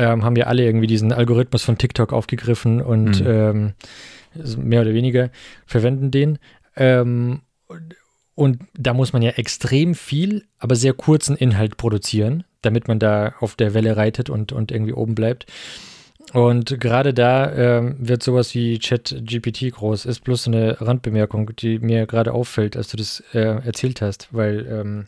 [0.00, 3.26] ähm, haben ja alle irgendwie diesen Algorithmus von TikTok aufgegriffen und mhm.
[3.26, 3.72] ähm,
[4.56, 5.30] mehr oder weniger
[5.66, 6.38] verwenden den.
[6.74, 7.42] Ähm,
[8.34, 13.34] und da muss man ja extrem viel, aber sehr kurzen Inhalt produzieren, damit man da
[13.40, 15.44] auf der Welle reitet und, und irgendwie oben bleibt.
[16.32, 20.06] Und gerade da ähm, wird sowas wie Chat-GPT groß.
[20.06, 24.66] Ist bloß eine Randbemerkung, die mir gerade auffällt, als du das äh, erzählt hast, weil
[24.66, 25.06] ähm,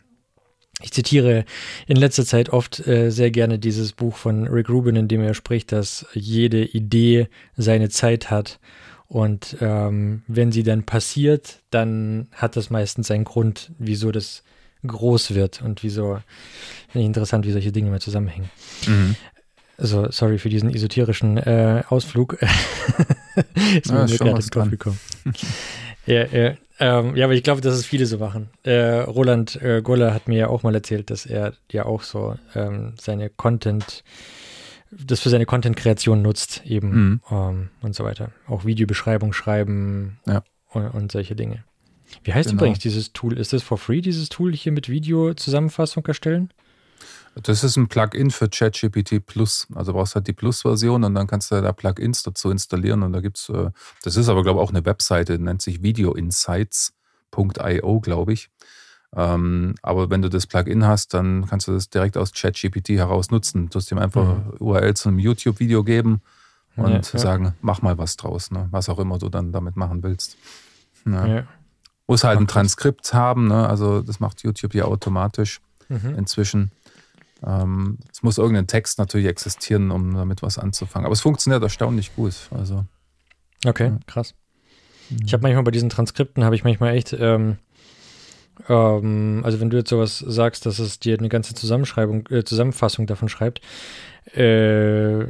[0.81, 1.45] ich zitiere
[1.87, 5.33] in letzter Zeit oft äh, sehr gerne dieses Buch von Rick Rubin, in dem er
[5.33, 8.59] spricht, dass jede Idee seine Zeit hat.
[9.07, 14.43] Und ähm, wenn sie dann passiert, dann hat das meistens einen Grund, wieso das
[14.85, 16.19] groß wird und wieso,
[16.89, 18.49] finde ich interessant, wie solche Dinge mal zusammenhängen.
[18.87, 19.15] Mhm.
[19.77, 22.33] Also, sorry für diesen esoterischen äh, Ausflug.
[23.81, 24.99] ist mir ja, gerade drauf gekommen.
[26.05, 28.49] ja, ja, ähm, ja, aber ich glaube, dass es viele so machen.
[28.63, 32.35] Äh, Roland äh, Goller hat mir ja auch mal erzählt, dass er ja auch so
[32.55, 34.03] ähm, seine Content,
[34.91, 37.21] das für seine Content-Kreation nutzt, eben mhm.
[37.31, 38.31] ähm, und so weiter.
[38.47, 40.43] Auch Videobeschreibung schreiben ja.
[40.71, 41.63] und, und, solche Dinge.
[42.23, 42.61] Wie heißt genau.
[42.61, 43.37] übrigens dieses Tool?
[43.37, 46.51] Ist das for free, dieses Tool hier mit Video-Zusammenfassung erstellen?
[47.35, 49.67] Das ist ein Plugin für ChatGPT Plus.
[49.73, 53.01] Also brauchst halt die Plus-Version und dann kannst du da Plugins dazu installieren.
[53.01, 53.71] Und da gibt es, äh,
[54.03, 58.51] das ist aber, glaube ich, auch eine Webseite, nennt sich videoinsights.io, glaube ich.
[59.15, 63.31] Ähm, aber wenn du das Plugin hast, dann kannst du das direkt aus ChatGPT heraus
[63.31, 63.69] nutzen.
[63.69, 64.53] Du musst ihm einfach mhm.
[64.59, 66.21] URL zu einem YouTube-Video geben
[66.75, 67.19] und ja, ja.
[67.19, 68.67] sagen, mach mal was draus, ne?
[68.71, 70.37] was auch immer du dann damit machen willst.
[71.05, 71.25] Ja.
[71.25, 71.43] Ja.
[72.07, 73.67] Muss halt ein Transkript haben, ne?
[73.67, 76.15] also das macht YouTube ja automatisch mhm.
[76.17, 76.71] inzwischen.
[77.45, 81.05] Ähm, es muss irgendein Text natürlich existieren, um damit was anzufangen.
[81.05, 82.33] Aber es funktioniert erstaunlich gut.
[82.51, 82.85] Also,
[83.65, 83.99] okay, ja.
[84.07, 84.33] krass.
[85.25, 87.57] Ich habe manchmal bei diesen Transkripten, habe ich manchmal echt, ähm,
[88.69, 93.05] ähm, also wenn du jetzt sowas sagst, dass es dir eine ganze Zusammenschreibung, äh, Zusammenfassung
[93.05, 93.61] davon schreibt,
[94.33, 95.25] äh,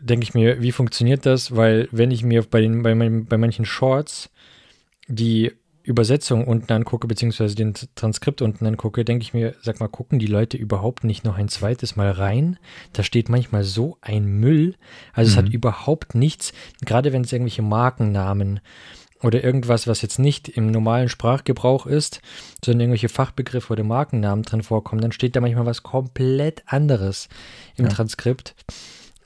[0.00, 1.56] denke ich mir, wie funktioniert das?
[1.56, 4.30] Weil wenn ich mir bei, den, bei, mein, bei manchen Shorts
[5.08, 5.52] die
[5.82, 10.26] Übersetzung unten angucke, beziehungsweise den Transkript unten angucke, denke ich mir, sag mal, gucken die
[10.26, 12.58] Leute überhaupt nicht noch ein zweites Mal rein?
[12.92, 14.76] Da steht manchmal so ein Müll.
[15.12, 15.32] Also mhm.
[15.32, 15.52] es hat mhm.
[15.52, 16.52] überhaupt nichts,
[16.84, 18.60] gerade wenn es irgendwelche Markennamen
[19.22, 22.20] oder irgendwas, was jetzt nicht im normalen Sprachgebrauch ist,
[22.64, 27.28] sondern irgendwelche Fachbegriffe oder Markennamen drin vorkommen, dann steht da manchmal was komplett anderes
[27.76, 27.90] im ja.
[27.90, 28.54] Transkript.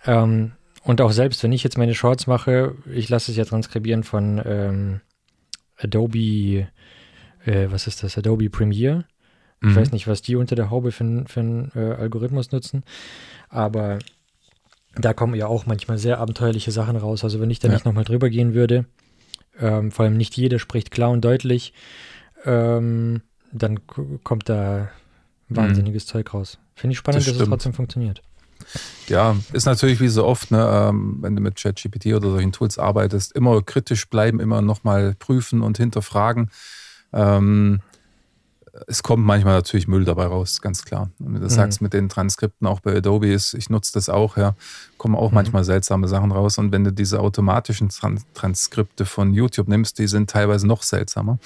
[0.05, 0.53] Ähm,
[0.83, 4.43] und auch selbst, wenn ich jetzt meine Shorts mache, ich lasse es ja transkribieren von
[4.45, 5.01] ähm,
[5.77, 6.69] Adobe,
[7.45, 8.17] äh, was ist das?
[8.19, 9.05] Adobe Premiere.
[9.63, 9.77] Ich mhm.
[9.77, 12.85] weiß nicht, was die unter der Haube für, für einen äh, Algorithmus nutzen,
[13.49, 13.99] aber
[14.97, 17.25] da kommen ja auch manchmal sehr abenteuerliche Sachen raus.
[17.25, 17.75] Also wenn ich da ja.
[17.75, 18.85] nicht nochmal drüber gehen würde,
[19.59, 21.73] ähm, vor allem nicht jeder spricht klar und deutlich,
[22.45, 23.23] ähm,
[23.53, 24.91] dann kommt da
[25.49, 26.09] wahnsinniges mhm.
[26.09, 26.59] Zeug raus.
[26.75, 28.23] Finde ich spannend, das dass es trotzdem funktioniert.
[29.09, 32.79] Ja, ist natürlich wie so oft, ne, ähm, wenn du mit ChatGPT oder solchen Tools
[32.79, 36.51] arbeitest, immer kritisch bleiben, immer nochmal prüfen und hinterfragen.
[37.13, 37.81] Ähm,
[38.89, 41.11] es kommt manchmal natürlich Müll dabei raus, ganz klar.
[41.21, 41.49] Und du mhm.
[41.49, 44.55] sagst mit den Transkripten auch bei Adobe ist, ich nutze das auch, ja,
[44.99, 45.37] kommen auch mhm.
[45.37, 46.59] manchmal seltsame Sachen raus.
[46.59, 51.39] Und wenn du diese automatischen Trans Transkripte von YouTube nimmst, die sind teilweise noch seltsamer.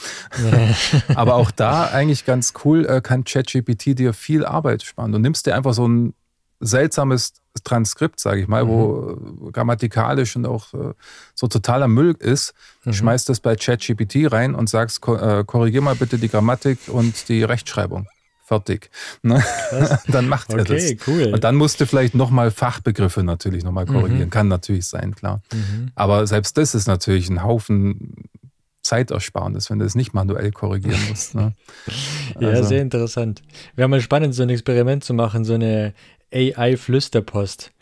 [0.51, 1.15] Ja.
[1.17, 5.13] Aber auch da eigentlich ganz cool, äh, kann ChatGPT dir viel Arbeit sparen.
[5.13, 6.15] Du nimmst dir einfach so ein
[6.61, 7.35] seltsames
[7.65, 8.69] Transkript, sage ich mal, mhm.
[8.69, 10.95] wo grammatikalisch und auch äh,
[11.35, 12.55] so totaler Müll ist,
[12.85, 12.93] mhm.
[12.93, 17.43] schmeißt das bei ChatGPT rein und sagst, äh, korrigier mal bitte die Grammatik und die
[17.43, 18.07] Rechtschreibung.
[18.45, 18.91] Fertig.
[19.23, 19.45] Ne?
[20.09, 21.07] dann macht er okay, das.
[21.07, 21.35] Cool.
[21.35, 24.27] Und dann musst du vielleicht nochmal Fachbegriffe natürlich nochmal korrigieren.
[24.27, 24.31] Mhm.
[24.31, 25.43] Kann natürlich sein, klar.
[25.53, 25.91] Mhm.
[25.95, 28.29] Aber selbst das ist natürlich ein Haufen
[28.89, 31.35] Zeitersparnis, wenn du es nicht manuell korrigieren musst.
[31.35, 31.53] Ne?
[32.41, 32.65] ja, also.
[32.65, 33.43] sehr interessant.
[33.77, 35.93] Wäre mal spannend, so ein Experiment zu machen, so eine
[36.33, 37.73] AI-Flüsterpost.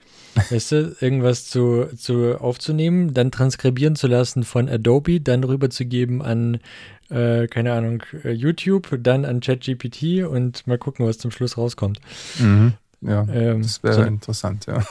[0.50, 6.60] Weißt du, irgendwas zu, zu aufzunehmen, dann transkribieren zu lassen von Adobe, dann rüberzugeben an,
[7.08, 12.00] äh, keine Ahnung, äh, YouTube, dann an ChatGPT und mal gucken, was zum Schluss rauskommt.
[12.38, 12.74] Mhm.
[13.00, 14.02] Ja, ähm, das wäre so.
[14.02, 14.82] interessant, ja.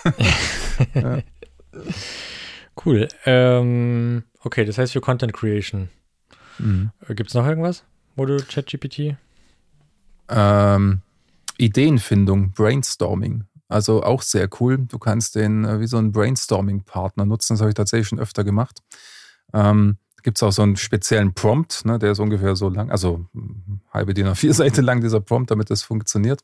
[0.95, 1.20] ja.
[2.84, 3.08] Cool.
[3.26, 5.89] Ähm, okay, das heißt für Content Creation.
[6.58, 6.91] Mhm.
[7.08, 7.84] Äh, Gibt es noch irgendwas,
[8.16, 9.16] wo du ChatGPT?
[10.30, 11.01] Ähm,
[11.58, 13.45] Ideenfindung, Brainstorming.
[13.68, 14.78] Also auch sehr cool.
[14.78, 17.53] Du kannst den äh, wie so einen Brainstorming-Partner nutzen.
[17.53, 18.80] Das habe ich tatsächlich schon öfter gemacht.
[19.53, 23.28] Ähm, Gibt es auch so einen speziellen Prompt, ne, der ist ungefähr so lang, also
[23.93, 26.41] halbe DIN A4 Seite lang, dieser Prompt, damit das funktioniert.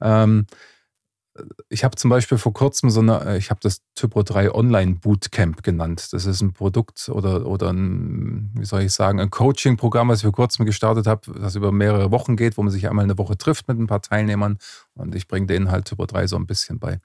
[0.00, 0.46] Ähm,
[1.68, 5.62] ich habe zum Beispiel vor kurzem so eine, ich habe das Typo 3 Online Bootcamp
[5.62, 6.08] genannt.
[6.12, 10.24] Das ist ein Produkt oder, oder ein, wie soll ich sagen, ein Coaching-Programm, was ich
[10.24, 13.36] vor kurzem gestartet habe, das über mehrere Wochen geht, wo man sich einmal eine Woche
[13.36, 14.58] trifft mit ein paar Teilnehmern
[14.94, 17.00] und ich bringe denen halt Typo 3 so ein bisschen bei.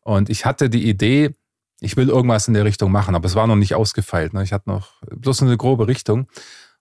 [0.00, 1.34] Und ich hatte die Idee,
[1.80, 4.34] ich will irgendwas in der Richtung machen, aber es war noch nicht ausgefeilt.
[4.34, 4.42] Ne?
[4.42, 6.28] Ich hatte noch bloß eine grobe Richtung.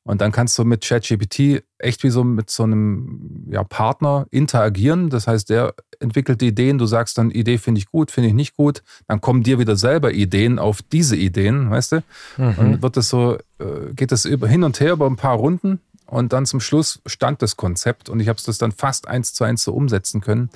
[0.03, 5.09] Und dann kannst du mit ChatGPT echt wie so mit so einem ja, Partner interagieren.
[5.09, 8.55] Das heißt, der entwickelt Ideen, du sagst dann, Idee finde ich gut, finde ich nicht
[8.55, 8.81] gut.
[9.07, 12.03] Dann kommen dir wieder selber Ideen auf diese Ideen, weißt du?
[12.37, 12.53] Mhm.
[12.57, 15.79] Und wird es so, äh, geht das über, hin und her über ein paar Runden
[16.11, 19.33] und dann zum Schluss stand das Konzept und ich habe es das dann fast eins
[19.33, 20.49] zu eins so umsetzen können,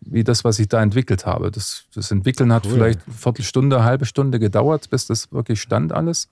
[0.00, 1.52] wie das, was ich da entwickelt habe.
[1.52, 2.72] Das, das Entwickeln hat cool.
[2.72, 6.28] vielleicht eine Viertelstunde, eine halbe Stunde gedauert, bis das wirklich stand alles.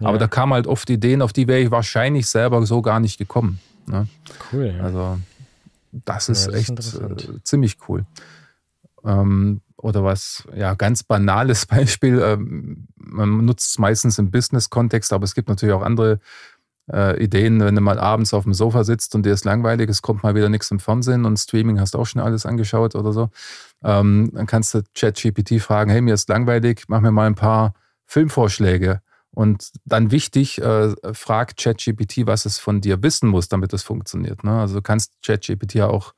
[0.00, 0.08] Ja.
[0.08, 3.18] Aber da kamen halt oft Ideen, auf die wäre ich wahrscheinlich selber so gar nicht
[3.18, 3.60] gekommen.
[3.86, 4.08] Ne?
[4.52, 4.74] Cool.
[4.76, 4.84] Ja.
[4.84, 5.18] Also
[5.92, 8.04] das ist ja, das echt ist äh, ziemlich cool.
[9.04, 12.20] Ähm, oder was, ja, ganz banales Beispiel.
[12.22, 16.20] Ähm, man nutzt es meistens im Business-Kontext, aber es gibt natürlich auch andere
[16.92, 20.02] äh, Ideen, wenn du mal abends auf dem Sofa sitzt und dir ist langweilig, es
[20.02, 23.12] kommt mal wieder nichts im Fernsehen und Streaming hast du auch schon alles angeschaut oder
[23.12, 23.30] so.
[23.82, 27.74] Ähm, dann kannst du ChatGPT fragen, hey, mir ist langweilig, mach mir mal ein paar
[28.06, 29.00] Filmvorschläge.
[29.32, 34.42] Und dann wichtig, äh, frag ChatGPT, was es von dir wissen muss, damit es funktioniert.
[34.42, 34.60] Ne?
[34.60, 36.14] Also du kannst ChatGPT ja auch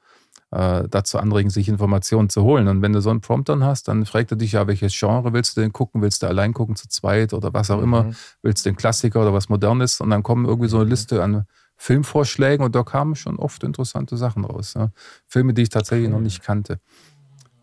[0.52, 2.68] äh, dazu anregen, sich Informationen zu holen.
[2.68, 5.32] Und wenn du so einen Prompt dann hast, dann fragt er dich ja, welches Genre
[5.32, 6.02] willst du denn gucken?
[6.02, 7.84] Willst du allein gucken zu zweit oder was auch mhm.
[7.84, 8.10] immer?
[8.42, 10.00] Willst du den Klassiker oder was Modernes?
[10.00, 10.90] Und dann kommen irgendwie so eine mhm.
[10.90, 11.46] Liste an
[11.76, 14.74] Filmvorschlägen und da kamen schon oft interessante Sachen raus.
[14.74, 14.92] Ne?
[15.26, 16.14] Filme, die ich tatsächlich okay.
[16.14, 16.78] noch nicht kannte.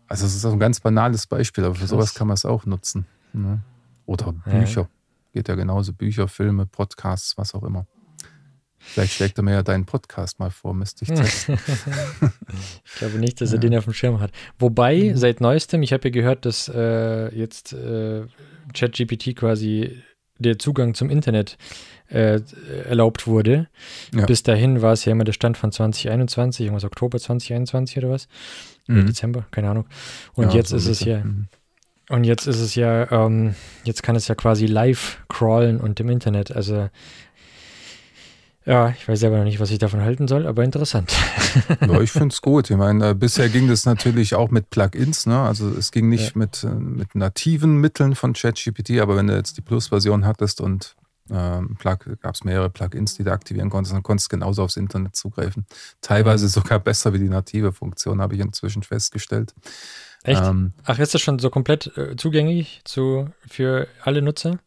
[0.08, 1.90] Also es ist ein ganz banales Beispiel, aber für Krass.
[1.90, 3.06] sowas kann man es auch nutzen.
[3.32, 3.62] Ne?
[4.06, 4.82] Oder Bücher.
[4.82, 4.88] Ja.
[5.32, 5.92] Geht ja genauso.
[5.92, 7.86] Bücher, Filme, Podcasts, was auch immer.
[8.82, 11.58] Vielleicht schlägt er mir ja deinen Podcast mal vor, müsste ich testen.
[12.84, 13.60] ich glaube nicht, dass er ja.
[13.60, 14.32] den auf dem Schirm hat.
[14.58, 15.16] Wobei, mhm.
[15.16, 18.26] seit neuestem, ich habe ja gehört, dass äh, jetzt äh,
[18.72, 20.02] ChatGPT quasi
[20.38, 21.58] der Zugang zum Internet
[22.08, 22.40] äh,
[22.88, 23.68] erlaubt wurde.
[24.14, 24.24] Ja.
[24.24, 28.28] Bis dahin war es ja immer der Stand von 2021, irgendwas Oktober 2021 oder was?
[28.86, 29.06] Mhm.
[29.06, 29.86] Dezember, keine Ahnung.
[30.34, 31.22] Und ja, jetzt so ist es ja.
[31.22, 31.48] Mhm.
[32.10, 33.54] Und jetzt ist es ja, ähm,
[33.84, 36.50] jetzt kann es ja quasi live crawlen und im Internet.
[36.50, 36.90] Also
[38.66, 41.12] ja, ich weiß selber noch nicht, was ich davon halten soll, aber interessant.
[41.80, 42.68] Ja, ich finde es gut.
[42.70, 45.26] Ich meine, äh, bisher ging das natürlich auch mit Plugins.
[45.26, 45.40] Ne?
[45.40, 46.38] Also es ging nicht ja.
[46.38, 50.96] mit, äh, mit nativen Mitteln von ChatGPT, aber wenn du jetzt die Plus-Version hattest und
[51.30, 55.14] ähm, gab es mehrere Plugins, die du aktivieren konntest, dann konntest du genauso aufs Internet
[55.14, 55.64] zugreifen.
[56.00, 59.54] Teilweise sogar besser wie die native Funktion, habe ich inzwischen festgestellt.
[60.22, 60.42] Echt?
[60.42, 64.58] Ähm, Ach, ist das schon so komplett äh, zugänglich zu, für alle Nutzer?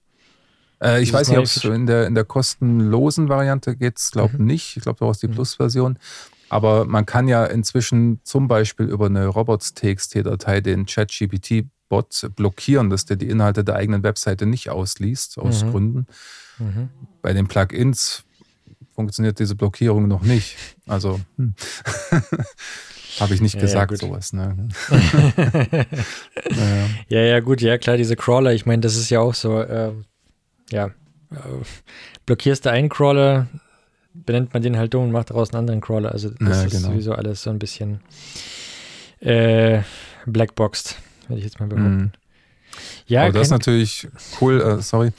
[0.81, 4.37] Äh, ich weiß nicht, ob es in der, in der kostenlosen Variante geht, es glaube
[4.37, 4.45] mhm.
[4.45, 4.77] nicht.
[4.77, 5.33] Ich glaube, du brauchst die mhm.
[5.33, 5.99] Plus-Version.
[6.49, 13.15] Aber man kann ja inzwischen zum Beispiel über eine Robots-TXT-Datei den ChatGPT-Bot blockieren, dass der
[13.15, 15.71] die Inhalte der eigenen Webseite nicht ausliest, aus mhm.
[15.71, 16.07] Gründen.
[16.59, 16.89] Mhm.
[17.21, 18.23] Bei den Plugins
[18.93, 20.55] funktioniert diese Blockierung noch nicht.
[20.87, 21.55] Also hm.
[23.19, 24.33] habe ich nicht ja, gesagt, ja, sowas.
[24.33, 24.69] Ne?
[26.49, 26.89] naja.
[27.07, 29.61] Ja, ja, gut, ja, klar, diese Crawler, ich meine, das ist ja auch so.
[29.61, 29.93] Äh,
[30.71, 30.87] ja,
[31.31, 31.37] äh,
[32.25, 33.47] blockierst du einen Crawler,
[34.13, 36.11] benennt man den halt dumm und macht daraus einen anderen Crawler.
[36.11, 36.89] Also das ja, ist genau.
[36.89, 37.99] sowieso alles so ein bisschen
[39.19, 39.81] äh,
[40.25, 40.97] blackboxed,
[41.27, 41.95] würde ich jetzt mal behaupten.
[41.95, 42.11] Mhm.
[43.05, 44.07] Ja, Aber das ist natürlich
[44.41, 45.11] cool, äh, sorry.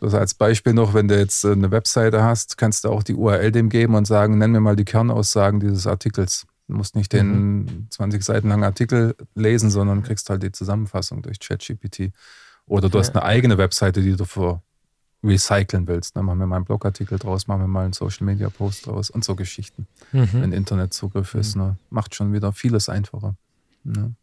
[0.00, 3.14] Das als Beispiel noch, wenn du jetzt äh, eine Webseite hast, kannst du auch die
[3.14, 6.46] URL dem geben und sagen, nenn mir mal die Kernaussagen dieses Artikels.
[6.70, 7.86] Du musst nicht den mhm.
[7.90, 12.12] 20 Seiten langen Artikel lesen, sondern kriegst halt die Zusammenfassung durch ChatGPT.
[12.66, 14.62] Oder du hast eine eigene Webseite, die du vor
[15.24, 16.16] recyceln willst.
[16.16, 16.22] Ne?
[16.22, 19.24] Machen wir mal einen Blogartikel draus, machen wir mal einen Social Media Post draus und
[19.24, 19.86] so Geschichten.
[20.12, 20.28] Mhm.
[20.32, 21.62] Wenn Internetzugriff ist, mhm.
[21.62, 21.76] ne?
[21.90, 23.34] macht schon wieder vieles einfacher.
[23.84, 24.14] Ne?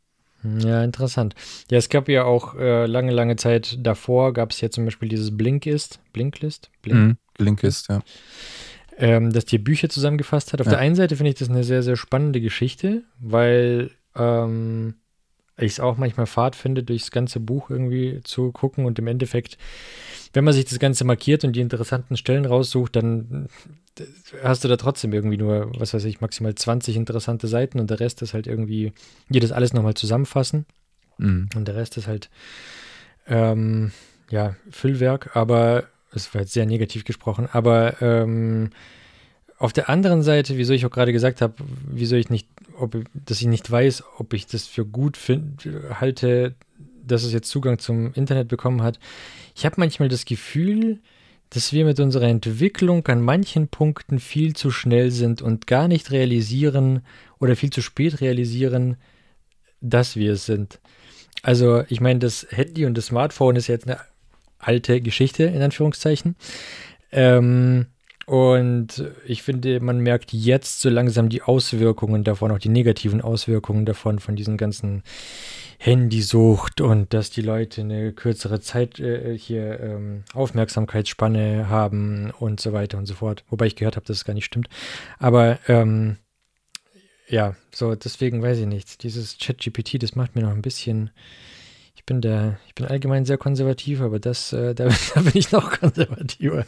[0.44, 1.36] Ja, interessant.
[1.70, 5.10] Ja, es gab ja auch äh, lange, lange Zeit davor, gab es ja zum Beispiel
[5.10, 6.70] dieses Blinkist, Blinklist?
[6.82, 7.00] Blink?
[7.00, 8.02] Mhm, Blinkist, ja.
[8.98, 10.62] Ähm, das dir Bücher zusammengefasst hat.
[10.62, 10.72] Auf ja.
[10.72, 14.96] der einen Seite finde ich das eine sehr, sehr spannende Geschichte, weil ähm,
[15.58, 19.58] ich es auch manchmal fad finde, durchs ganze Buch irgendwie zu gucken und im Endeffekt
[20.34, 23.48] wenn man sich das Ganze markiert und die interessanten Stellen raussucht, dann
[24.44, 28.00] hast du da trotzdem irgendwie nur, was weiß ich, maximal 20 interessante Seiten und der
[28.00, 28.94] Rest ist halt irgendwie,
[29.30, 30.68] jedes alles nochmal zusammenfassen.
[31.18, 31.50] Mhm.
[31.56, 32.30] Und der Rest ist halt,
[33.28, 33.92] ähm,
[34.30, 38.70] ja, Füllwerk, aber es war jetzt sehr negativ gesprochen, aber ähm,
[39.58, 41.56] auf der anderen Seite, wieso ich auch gerade gesagt habe,
[41.88, 42.48] wieso ich nicht,
[42.78, 45.68] ob, dass ich nicht weiß, ob ich das für gut find,
[46.00, 46.54] halte,
[47.04, 49.00] dass es jetzt Zugang zum Internet bekommen hat.
[49.56, 51.00] Ich habe manchmal das Gefühl,
[51.50, 56.12] dass wir mit unserer Entwicklung an manchen Punkten viel zu schnell sind und gar nicht
[56.12, 57.02] realisieren
[57.40, 58.98] oder viel zu spät realisieren,
[59.80, 60.80] dass wir es sind.
[61.42, 64.00] Also, ich meine, das Handy und das Smartphone ist jetzt eine
[64.60, 66.36] alte Geschichte, in Anführungszeichen.
[67.12, 67.88] Ähm,
[68.28, 73.86] und ich finde, man merkt jetzt so langsam die Auswirkungen davon, auch die negativen Auswirkungen
[73.86, 75.04] davon, von diesen ganzen
[75.78, 82.74] Handysucht und dass die Leute eine kürzere Zeit äh, hier ähm, Aufmerksamkeitsspanne haben und so
[82.74, 83.46] weiter und so fort.
[83.50, 84.68] Wobei ich gehört habe, dass es gar nicht stimmt.
[85.20, 86.18] Aber ähm,
[87.30, 89.04] ja, so deswegen weiß ich nicht.
[89.04, 91.12] Dieses ChatGPT, das macht mir noch ein bisschen.
[92.08, 95.52] Ich bin der, ich bin allgemein sehr konservativ, aber das, äh, da, da, bin ich
[95.52, 96.66] noch konservativer.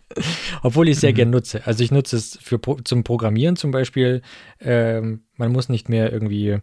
[0.62, 1.16] Obwohl ich es sehr mhm.
[1.16, 1.66] gern nutze.
[1.66, 4.22] Also ich nutze es für zum Programmieren zum Beispiel.
[4.60, 6.58] Ähm, man muss nicht mehr irgendwie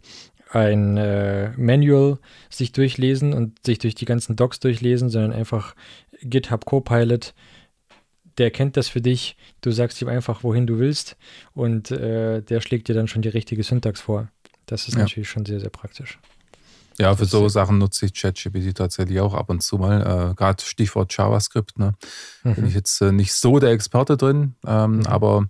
[0.52, 2.18] ein äh, Manual
[2.50, 5.76] sich durchlesen und sich durch die ganzen Docs durchlesen, sondern einfach
[6.22, 7.34] GitHub Copilot,
[8.38, 9.36] der kennt das für dich.
[9.60, 11.18] Du sagst ihm einfach, wohin du willst
[11.54, 14.30] und äh, der schlägt dir dann schon die richtige Syntax vor.
[14.66, 15.02] Das ist ja.
[15.02, 16.20] natürlich schon sehr, sehr praktisch.
[17.00, 20.02] Ja, für so Sachen nutze ich ChatGPT tatsächlich auch ab und zu mal.
[20.02, 21.80] Äh, Gerade Stichwort JavaScript.
[21.80, 21.96] Ne?
[22.44, 22.56] Mhm.
[22.56, 25.06] Bin ich jetzt äh, nicht so der Experte drin, ähm, mhm.
[25.08, 25.48] aber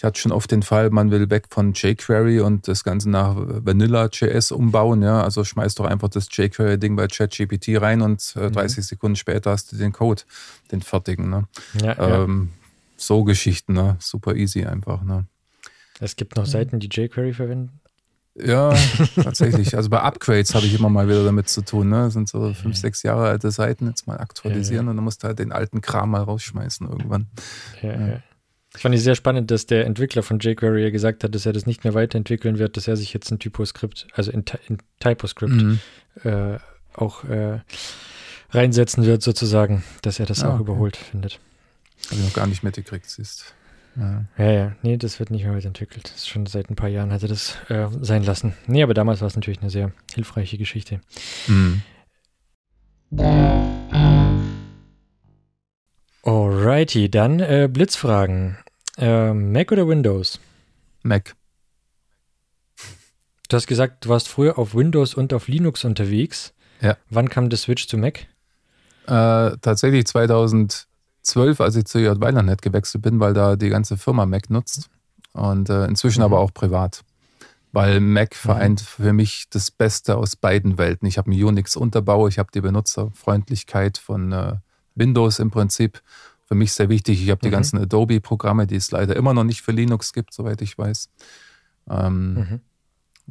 [0.00, 3.34] ich hatte schon oft den Fall, man will weg von jQuery und das Ganze nach
[3.36, 5.02] Vanilla.js umbauen.
[5.02, 8.82] Ja, also schmeißt doch einfach das jQuery-Ding bei ChatGPT rein und äh, 30 mhm.
[8.82, 10.22] Sekunden später hast du den Code,
[10.72, 11.28] den fertigen.
[11.28, 11.44] Ne?
[11.82, 12.68] Ja, ähm, ja.
[12.96, 13.96] So Geschichten, ne?
[13.98, 15.02] super easy einfach.
[15.02, 15.26] Ne?
[15.98, 17.79] Es gibt noch Seiten, die jQuery verwenden.
[18.34, 18.74] Ja,
[19.16, 19.76] tatsächlich.
[19.76, 21.88] Also bei Upgrades habe ich immer mal wieder damit zu tun.
[21.88, 22.04] Ne?
[22.04, 25.28] Das sind so fünf, sechs Jahre alte Seiten, jetzt mal aktualisieren und dann musst du
[25.28, 27.26] halt den alten Kram mal rausschmeißen irgendwann.
[27.82, 28.22] Ja.
[28.72, 31.52] Das fand ich sehr spannend, dass der Entwickler von jQuery ja gesagt hat, dass er
[31.52, 35.52] das nicht mehr weiterentwickeln wird, dass er sich jetzt ein Typoskript, also in, in Typoscript,
[35.52, 35.80] mhm.
[36.22, 36.58] äh,
[36.94, 37.60] auch äh,
[38.50, 40.62] reinsetzen wird, sozusagen, dass er das ah, auch okay.
[40.62, 41.40] überholt findet.
[42.06, 43.54] Habe ich noch gar nicht mitgekriegt, siehst.
[43.96, 44.24] Ja.
[44.38, 46.04] ja, ja, nee, das wird nicht mehr weiterentwickelt.
[46.04, 48.54] Das ist schon seit ein paar Jahren hat er das äh, sein lassen.
[48.66, 51.00] Nee, aber damals war es natürlich eine sehr hilfreiche Geschichte.
[51.48, 51.82] Mhm.
[56.22, 58.58] Alrighty, dann äh, Blitzfragen.
[58.96, 60.38] Äh, Mac oder Windows?
[61.02, 61.34] Mac.
[63.48, 66.54] Du hast gesagt, du warst früher auf Windows und auf Linux unterwegs.
[66.80, 66.96] Ja.
[67.08, 68.28] Wann kam der Switch zu Mac?
[69.06, 70.06] Äh, tatsächlich
[71.22, 72.20] 2012, als ich zu J.
[72.20, 74.88] Weilernet gewechselt bin, weil da die ganze Firma Mac nutzt.
[75.32, 76.26] Und äh, inzwischen mhm.
[76.26, 77.02] aber auch privat.
[77.72, 78.36] Weil Mac mhm.
[78.36, 79.04] vereint mhm.
[79.04, 81.06] für mich das Beste aus beiden Welten.
[81.06, 84.56] Ich habe einen Unix-Unterbau, ich habe die Benutzerfreundlichkeit von äh,
[84.94, 86.02] Windows im Prinzip
[86.46, 87.22] für mich sehr wichtig.
[87.22, 87.52] Ich habe die mhm.
[87.52, 91.08] ganzen Adobe-Programme, die es leider immer noch nicht für Linux gibt, soweit ich weiß.
[91.88, 92.60] Ähm, mhm.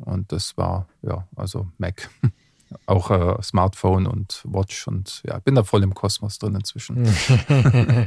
[0.06, 2.10] Und das war, ja, also Mac.
[2.86, 7.03] Auch äh, Smartphone und Watch und ja, bin da voll im Kosmos drin inzwischen.
[7.47, 8.05] ja.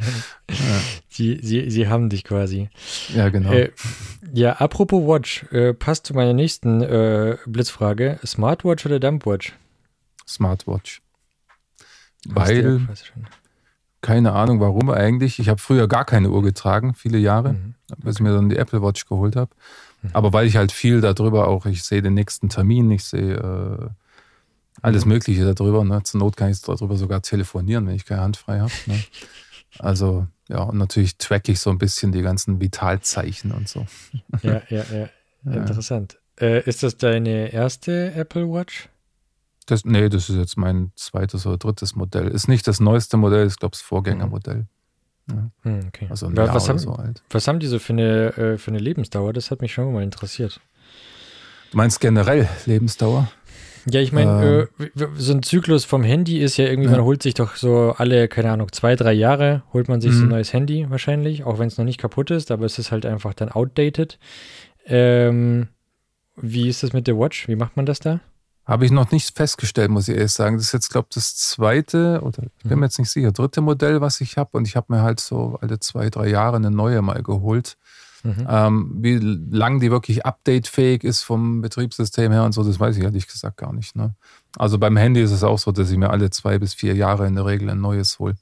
[1.08, 2.70] sie, sie, sie haben dich quasi.
[3.14, 3.50] Ja, genau.
[3.50, 3.72] Äh,
[4.32, 8.20] ja, apropos Watch, äh, passt zu meiner nächsten äh, Blitzfrage.
[8.24, 9.52] Smartwatch oder Dumpwatch?
[10.28, 11.02] Smartwatch.
[12.28, 12.86] Weil,
[14.00, 15.38] keine Ahnung warum eigentlich.
[15.38, 17.74] Ich habe früher gar keine Uhr getragen, viele Jahre, mhm.
[17.90, 18.00] okay.
[18.04, 19.50] bis ich mir dann die Apple Watch geholt habe.
[20.02, 20.10] Mhm.
[20.12, 23.88] Aber weil ich halt viel darüber auch, ich sehe den nächsten Termin, ich sehe äh,
[24.80, 25.12] alles mhm.
[25.12, 25.84] Mögliche darüber.
[25.84, 26.02] Ne?
[26.02, 28.72] Zur Not kann ich darüber sogar telefonieren, wenn ich keine Hand frei habe.
[28.86, 29.02] Ne?
[29.78, 33.86] Also, ja, und natürlich track ich so ein bisschen die ganzen Vitalzeichen und so.
[34.42, 34.84] Ja, ja,
[35.44, 35.52] ja.
[35.52, 36.18] Interessant.
[36.40, 38.88] Äh, ist das deine erste Apple Watch?
[39.66, 42.28] Das, nee, das ist jetzt mein zweites oder drittes Modell.
[42.28, 44.66] Ist nicht das neueste Modell, ist, glaube ich, das Vorgängermodell.
[45.30, 45.50] Ja.
[45.62, 46.06] Hm, okay.
[46.10, 47.22] Also ein Jahr was, haben, so alt.
[47.30, 49.32] was haben die so für eine, äh, für eine Lebensdauer?
[49.32, 50.60] Das hat mich schon mal interessiert.
[51.70, 53.30] Du meinst generell Lebensdauer?
[53.90, 56.96] Ja, ich meine, ähm, äh, so ein Zyklus vom Handy ist ja irgendwie, ja.
[56.96, 60.14] man holt sich doch so alle, keine Ahnung, zwei, drei Jahre, holt man sich mhm.
[60.14, 60.30] so ein mhm.
[60.32, 63.34] neues Handy wahrscheinlich, auch wenn es noch nicht kaputt ist, aber es ist halt einfach
[63.34, 64.18] dann outdated.
[64.86, 65.68] Ähm,
[66.36, 67.48] wie ist das mit der Watch?
[67.48, 68.20] Wie macht man das da?
[68.64, 70.56] Habe ich noch nicht festgestellt, muss ich ehrlich sagen.
[70.56, 72.80] Das ist jetzt, glaube ich, das zweite oder ich bin mhm.
[72.80, 74.56] mir jetzt nicht sicher, dritte Modell, was ich habe.
[74.56, 77.76] Und ich habe mir halt so alle zwei, drei Jahre eine neue mal geholt.
[78.22, 78.46] Mhm.
[78.48, 83.02] Ähm, wie lang die wirklich updatefähig ist vom Betriebssystem her und so, das weiß ich
[83.02, 83.96] ehrlich gesagt gar nicht.
[83.96, 84.14] Ne?
[84.56, 87.26] Also beim Handy ist es auch so, dass ich mir alle zwei bis vier Jahre
[87.26, 88.36] in der Regel ein neues hole.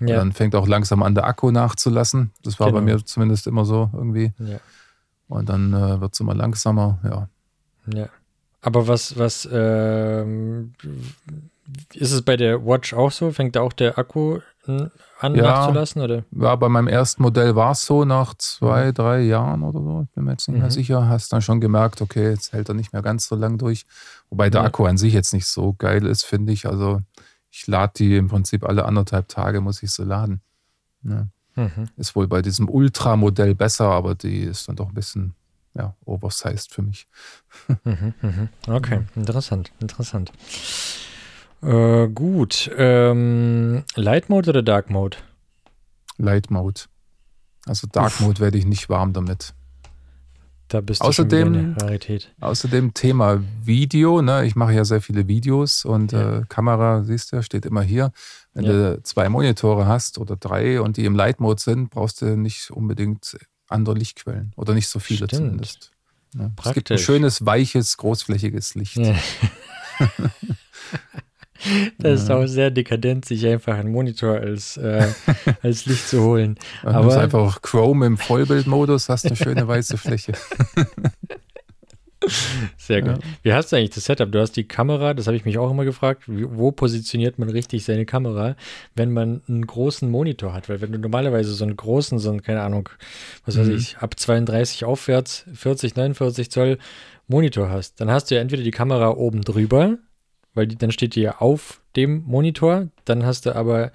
[0.00, 0.16] Ja.
[0.16, 2.32] Dann fängt auch langsam an, der Akku nachzulassen.
[2.42, 2.78] Das war genau.
[2.78, 4.32] bei mir zumindest immer so irgendwie.
[4.38, 4.58] Ja.
[5.28, 7.28] Und dann äh, wird es immer langsamer, ja.
[7.94, 8.08] Ja.
[8.62, 10.74] Aber was, was, ähm,
[11.94, 13.30] ist es bei der Watch auch so?
[13.30, 14.40] Fängt da auch der Akku
[15.20, 16.02] an ja, nachzulassen?
[16.02, 16.24] Oder?
[16.30, 18.94] Ja, bei meinem ersten Modell war es so, nach zwei, mhm.
[18.94, 20.62] drei Jahren oder so, ich bin mir jetzt nicht mhm.
[20.62, 23.58] mehr sicher, hast dann schon gemerkt, okay, jetzt hält er nicht mehr ganz so lang
[23.58, 23.86] durch.
[24.30, 24.66] Wobei der ja.
[24.66, 26.66] Akku an sich jetzt nicht so geil ist, finde ich.
[26.66, 27.00] Also
[27.50, 30.40] ich lade die im Prinzip alle anderthalb Tage, muss ich sie laden.
[31.02, 31.26] Ja.
[31.56, 31.88] Mhm.
[31.96, 35.34] Ist wohl bei diesem Ultra-Modell besser, aber die ist dann doch ein bisschen
[35.74, 37.06] ja, oversized für mich.
[37.84, 38.48] Mhm, mhm.
[38.66, 40.32] Okay, interessant, interessant.
[41.62, 42.70] Äh, gut.
[42.76, 45.18] Ähm, Light Mode oder Dark Mode?
[46.16, 46.82] Light Mode.
[47.66, 48.20] Also Dark Uff.
[48.20, 49.54] Mode werde ich nicht warm damit.
[50.68, 52.32] Da bist du außerdem, schon eine Rarität.
[52.40, 54.22] Außerdem Thema Video.
[54.22, 54.46] Ne?
[54.46, 56.38] Ich mache ja sehr viele Videos und ja.
[56.38, 58.12] äh, Kamera, siehst du, steht immer hier.
[58.54, 58.70] Wenn ja.
[58.70, 62.70] du zwei Monitore hast oder drei und die im Light Mode sind, brauchst du nicht
[62.70, 63.36] unbedingt
[63.68, 65.42] andere Lichtquellen oder nicht so viele Stimmt.
[65.42, 65.90] zumindest.
[66.36, 66.52] Ja.
[66.64, 68.96] Es gibt ein schönes, weiches, großflächiges Licht.
[71.98, 75.06] Das ist auch sehr dekadent, sich einfach einen Monitor als, äh,
[75.62, 76.56] als Licht zu holen.
[76.82, 80.32] Du Aber einfach auch Chrome im Vollbildmodus, hast eine schöne weiße Fläche.
[82.76, 83.12] Sehr gut.
[83.12, 83.18] Ja.
[83.42, 84.30] Wie hast du eigentlich das Setup?
[84.30, 86.24] Du hast die Kamera, das habe ich mich auch immer gefragt.
[86.26, 88.56] Wo positioniert man richtig seine Kamera,
[88.94, 90.68] wenn man einen großen Monitor hat?
[90.68, 92.90] Weil wenn du normalerweise so einen großen, so einen, keine Ahnung,
[93.46, 93.60] was mhm.
[93.60, 96.78] weiß ich, ab 32 aufwärts, 40, 49 Zoll
[97.26, 99.96] Monitor hast, dann hast du ja entweder die Kamera oben drüber,
[100.54, 102.88] weil die, dann steht die ja auf dem Monitor.
[103.04, 103.92] Dann hast du aber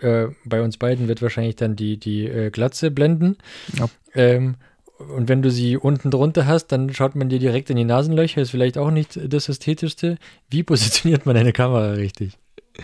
[0.00, 3.36] äh, bei uns beiden wird wahrscheinlich dann die, die äh, Glatze blenden.
[3.78, 3.88] Ja.
[4.14, 4.56] Ähm,
[4.98, 8.40] und wenn du sie unten drunter hast, dann schaut man dir direkt in die Nasenlöcher.
[8.40, 10.16] Ist vielleicht auch nicht das Ästhetischste.
[10.48, 12.38] Wie positioniert man eine Kamera richtig?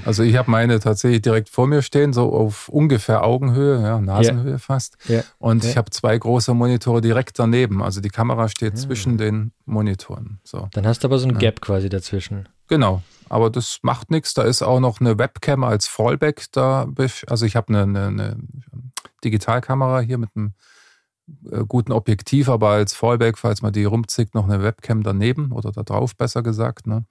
[0.05, 4.53] Also ich habe meine tatsächlich direkt vor mir stehen, so auf ungefähr Augenhöhe, ja, Nasenhöhe
[4.53, 4.59] ja.
[4.59, 4.97] fast.
[5.09, 5.23] Ja.
[5.39, 7.83] Und ich habe zwei große Monitore direkt daneben.
[7.83, 10.41] Also die Kamera steht zwischen den Monitoren.
[10.45, 10.69] So.
[10.73, 12.49] Dann hast du aber so ein Gap quasi dazwischen.
[12.69, 14.35] Genau, aber das macht nichts.
[14.35, 16.87] Da ist auch noch eine Webcam als Fallback da.
[17.27, 18.37] Also ich habe eine, eine, eine,
[19.25, 20.55] Digitalkamera hier mit einem
[21.51, 25.71] äh, guten Objektiv, aber als Fallback, falls man die rumzickt, noch eine Webcam daneben oder
[25.73, 26.87] da drauf, besser gesagt.
[26.87, 27.05] Ne?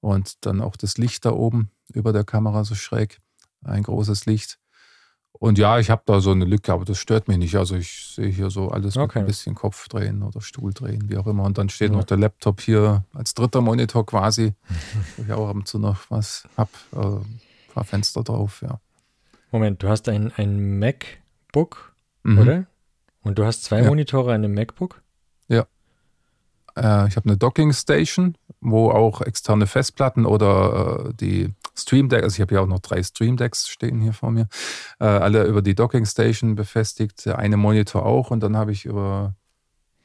[0.00, 3.20] Und dann auch das Licht da oben über der Kamera so schräg.
[3.64, 4.58] Ein großes Licht.
[5.38, 7.56] Und ja, ich habe da so eine Lücke, aber das stört mich nicht.
[7.56, 9.06] Also ich sehe hier so alles okay.
[9.06, 11.44] mit ein bisschen Kopf drehen oder Stuhl drehen, wie auch immer.
[11.44, 11.96] Und dann steht ja.
[11.96, 14.54] noch der Laptop hier als dritter Monitor quasi,
[15.16, 16.70] wo ich auch ab und zu noch was habe.
[16.92, 17.40] Äh, ein
[17.72, 18.80] paar Fenster drauf, ja.
[19.52, 22.38] Moment, du hast ein, ein MacBook, mhm.
[22.38, 22.66] oder?
[23.22, 23.88] Und du hast zwei ja.
[23.88, 25.02] Monitore an einem MacBook?
[25.46, 25.66] Ja.
[26.76, 32.22] Äh, ich habe eine Docking Station, wo auch externe Festplatten oder äh, die Stream Deck,
[32.22, 34.48] also ich habe ja auch noch drei Stream Decks stehen hier vor mir,
[35.00, 39.34] äh, alle über die Docking Station befestigt, eine Monitor auch und dann habe ich über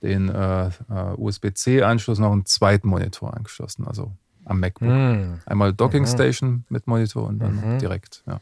[0.01, 0.71] den äh, äh
[1.17, 4.11] USB-C-Anschluss noch einen zweiten Monitor angeschlossen, also
[4.45, 4.89] am MacBook.
[4.89, 5.39] Mhm.
[5.45, 6.07] Einmal Docking mhm.
[6.07, 7.80] Station mit Monitor und dann mhm.
[7.80, 8.39] direkt, ja.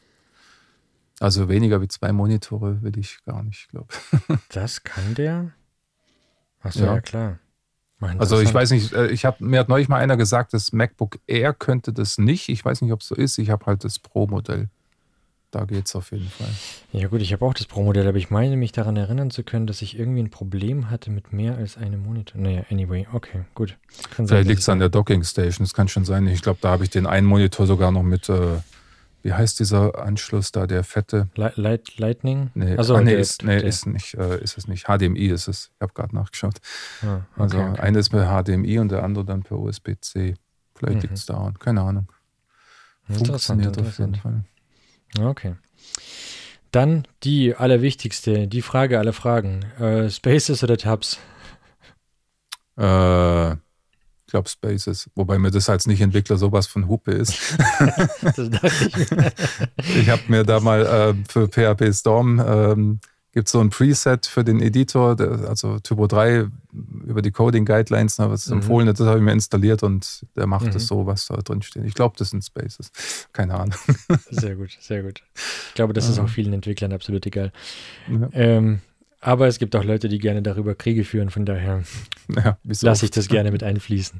[1.19, 4.37] Also weniger wie zwei Monitore will ich gar nicht, glaube ich.
[4.49, 5.51] das kann der?
[6.61, 6.95] Achso, ja.
[6.95, 7.39] ja klar.
[8.17, 11.19] Also ich weiß nicht, äh, ich habe mir hat neulich mal einer gesagt, das MacBook
[11.27, 12.49] Air könnte das nicht.
[12.49, 13.37] Ich weiß nicht, ob es so ist.
[13.37, 14.69] Ich habe halt das Pro-Modell.
[15.51, 16.47] Da geht es auf jeden Fall.
[16.93, 19.67] Ja gut, ich habe auch das Pro-Modell, aber ich meine mich daran erinnern zu können,
[19.67, 22.39] dass ich irgendwie ein Problem hatte mit mehr als einem Monitor.
[22.41, 23.77] Naja, anyway, okay, gut.
[24.15, 26.25] Kann Vielleicht liegt es an der Docking Station, das kann schon sein.
[26.27, 28.59] Ich glaube, da habe ich den einen Monitor sogar noch mit äh,
[29.23, 31.29] wie heißt dieser Anschluss da, der fette?
[31.35, 32.51] Light, Lightning?
[32.53, 34.85] Nee, also, ah, nee, ist, nee ist, nicht, äh, ist es nicht.
[34.85, 35.71] HDMI ist es.
[35.75, 36.55] Ich habe gerade nachgeschaut.
[37.01, 37.79] Ah, okay, also okay.
[37.79, 40.35] eine ist per HDMI und der andere dann per USB-C.
[40.75, 41.01] Vielleicht mhm.
[41.01, 41.57] liegt es daran.
[41.59, 42.07] Keine Ahnung.
[43.09, 44.43] Funktioniert auf jeden Fall.
[45.19, 45.55] Okay.
[46.71, 49.65] Dann die allerwichtigste, die Frage aller Fragen.
[49.79, 51.19] Äh, Spaces oder Tabs?
[52.77, 53.55] Äh,
[54.31, 57.31] ich glaube Spaces, wobei mir das als Nicht-Entwickler sowas von Hupe ist.
[58.37, 59.11] ich.
[59.97, 62.99] ich habe mir da mal äh, für PHP Storm ähm,
[63.33, 66.47] gibt es so ein Preset für den Editor, der, also Typo 3
[67.05, 68.53] über die Coding Guidelines, ne, was mhm.
[68.53, 70.71] empfohlen das habe ich mir installiert und der macht mhm.
[70.71, 71.83] das so, was da drin steht.
[71.83, 72.89] Ich glaube, das sind Spaces.
[73.33, 73.75] Keine Ahnung.
[74.29, 75.23] Sehr gut, sehr gut.
[75.67, 77.51] Ich glaube, das ist auch vielen Entwicklern absolut egal.
[78.09, 78.29] Ja.
[78.31, 78.79] Ähm,
[79.21, 81.83] aber es gibt auch Leute, die gerne darüber Kriege führen, von daher
[82.35, 84.19] ja, lasse ich das gerne mit einfließen.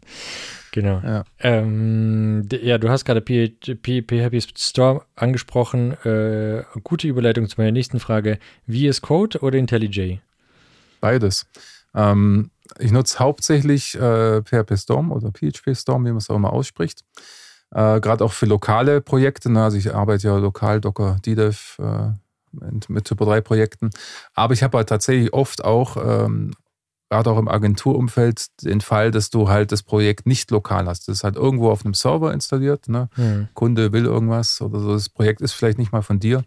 [0.72, 1.02] Genau.
[1.04, 5.94] Ja, ähm, ja du hast gerade PHP Store angesprochen.
[6.06, 8.38] Äh, gute Überleitung zu meiner nächsten Frage.
[8.68, 10.20] VS Code oder IntelliJ?
[11.02, 11.48] Beides.
[11.94, 16.54] Ähm, ich nutze hauptsächlich äh, PHP Storm oder PHP Storm, wie man es auch immer
[16.54, 17.04] ausspricht.
[17.72, 19.52] Äh, gerade auch für lokale Projekte.
[19.52, 19.64] Ne?
[19.64, 22.12] Also ich arbeite ja lokal, Docker, DDEV, äh,
[22.52, 23.90] mit, mit Typo 3 Projekten.
[24.34, 26.54] Aber ich habe halt tatsächlich oft auch, ähm,
[27.10, 31.08] gerade auch im Agenturumfeld, den Fall, dass du halt das Projekt nicht lokal hast.
[31.08, 32.88] Das ist halt irgendwo auf einem Server installiert.
[32.88, 33.10] Ne?
[33.18, 33.50] Mhm.
[33.54, 34.94] Kunde will irgendwas oder so.
[34.94, 36.44] Das Projekt ist vielleicht nicht mal von dir.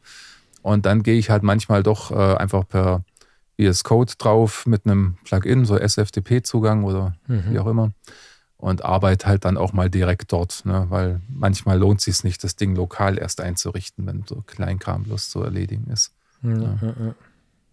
[0.63, 3.05] Und dann gehe ich halt manchmal doch äh, einfach per
[3.61, 7.45] VS Code drauf mit einem Plugin, so SFTP-Zugang oder mhm.
[7.51, 7.93] wie auch immer
[8.65, 10.87] und arbeite halt dann auch mal direkt dort, ne?
[10.89, 15.29] weil manchmal lohnt es sich nicht, das Ding lokal erst einzurichten, wenn so Kleinkram bloß
[15.29, 16.15] zu erledigen ist.
[16.43, 17.15] Ja, ja.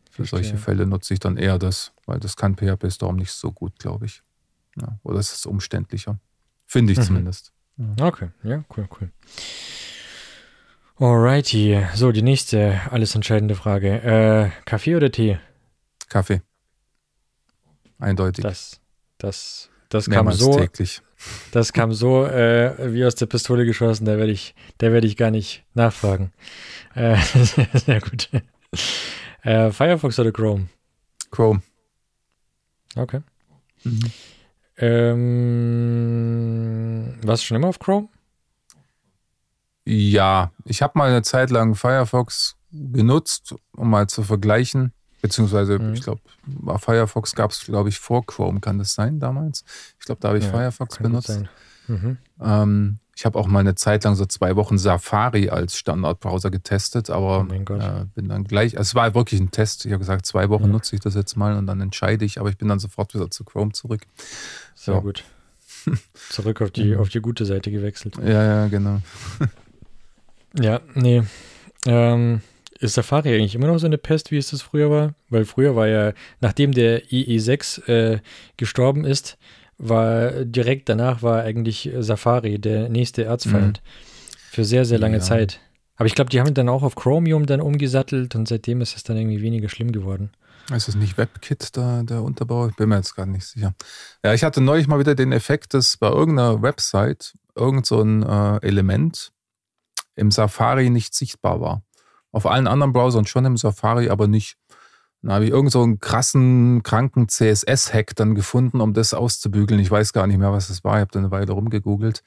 [0.10, 3.54] Für solche Fälle nutze ich dann eher das, weil das kann PHP Storm nicht so
[3.54, 4.22] gut, glaube ich.
[4.82, 6.20] Ja, oder es ist umständlicher.
[6.66, 7.04] Finde ich mhm.
[7.04, 7.54] zumindest.
[7.78, 8.08] Ja.
[8.08, 9.12] Okay, ja, cool, cool.
[10.98, 11.86] Alrighty.
[11.96, 14.02] So, die nächste alles entscheidende Frage.
[14.04, 15.40] Äh, Kaffee oder Tee?
[16.10, 16.42] Kaffee.
[17.98, 18.44] Eindeutig.
[18.44, 18.82] Das,
[19.18, 20.58] das, das kam so.
[20.58, 21.02] Täglich.
[21.52, 25.18] Das kam so äh, wie aus der Pistole geschossen, da werde ich, da werde ich
[25.18, 26.32] gar nicht nachfragen.
[26.96, 27.18] Äh,
[27.74, 28.30] sehr gut.
[29.44, 30.70] Äh, Firefox oder Chrome?
[31.30, 31.62] Chrome.
[32.96, 33.22] Okay.
[33.84, 34.12] Mhm.
[34.78, 36.00] Ähm,
[37.24, 38.08] warst du schon immer auf Chrome?
[39.86, 44.94] Ja, ich habe mal eine Zeit lang Firefox genutzt, um mal zu vergleichen.
[45.22, 45.94] Beziehungsweise, mhm.
[45.94, 46.22] ich glaube,
[46.80, 49.64] Firefox gab es, glaube ich, vor Chrome, kann das sein damals?
[50.00, 51.44] Ich glaube, da habe ich ja, Firefox benutzt.
[51.88, 52.18] Mhm.
[52.42, 57.12] Ähm, ich habe auch mal eine Zeit lang so zwei Wochen Safari als Standardbrowser getestet,
[57.12, 59.86] aber oh äh, bin dann gleich, also es war wirklich ein Test.
[59.86, 60.70] Ich habe gesagt, zwei Wochen ja.
[60.70, 63.30] nutze ich das jetzt mal und dann entscheide ich, aber ich bin dann sofort wieder
[63.30, 64.02] zu Chrome zurück.
[64.74, 65.02] Sehr so.
[65.02, 65.24] gut.
[66.30, 68.18] Zurück auf die, auf die gute Seite gewechselt.
[68.18, 69.02] Ja, ja, genau.
[70.60, 71.24] ja, nee.
[71.86, 72.42] Ähm,
[72.82, 75.14] ist Safari eigentlich immer noch so eine Pest, wie es das früher war?
[75.30, 78.20] Weil früher war ja, nachdem der IE6 äh,
[78.58, 79.38] gestorben ist,
[79.78, 83.82] war direkt danach war eigentlich Safari der nächste Erzfeind.
[83.84, 83.90] Mhm.
[84.52, 85.24] Für sehr, sehr lange ja.
[85.24, 85.60] Zeit.
[85.96, 89.04] Aber ich glaube, die haben dann auch auf Chromium dann umgesattelt und seitdem ist es
[89.04, 90.32] dann irgendwie weniger schlimm geworden.
[90.76, 92.68] Ist das nicht WebKit da, der Unterbau?
[92.68, 93.74] Ich bin mir jetzt gar nicht sicher.
[94.24, 98.24] Ja, ich hatte neulich mal wieder den Effekt, dass bei irgendeiner Website irgend so ein
[98.24, 99.32] äh, Element
[100.16, 101.84] im Safari nicht sichtbar war.
[102.32, 104.58] Auf allen anderen Browsern schon im Safari, aber nicht.
[105.22, 109.80] Dann habe ich irgend so einen krassen, kranken CSS-Hack dann gefunden, um das auszubügeln.
[109.80, 110.96] Ich weiß gar nicht mehr, was das war.
[110.96, 112.24] Ich habe dann eine Weile rumgegoogelt.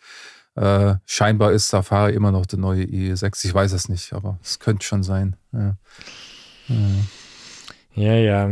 [0.55, 3.47] Äh, scheinbar ist Safari immer noch der neue IE6.
[3.47, 5.37] Ich weiß es nicht, aber es könnte schon sein.
[5.53, 5.77] Ja.
[7.95, 8.51] ja, ja.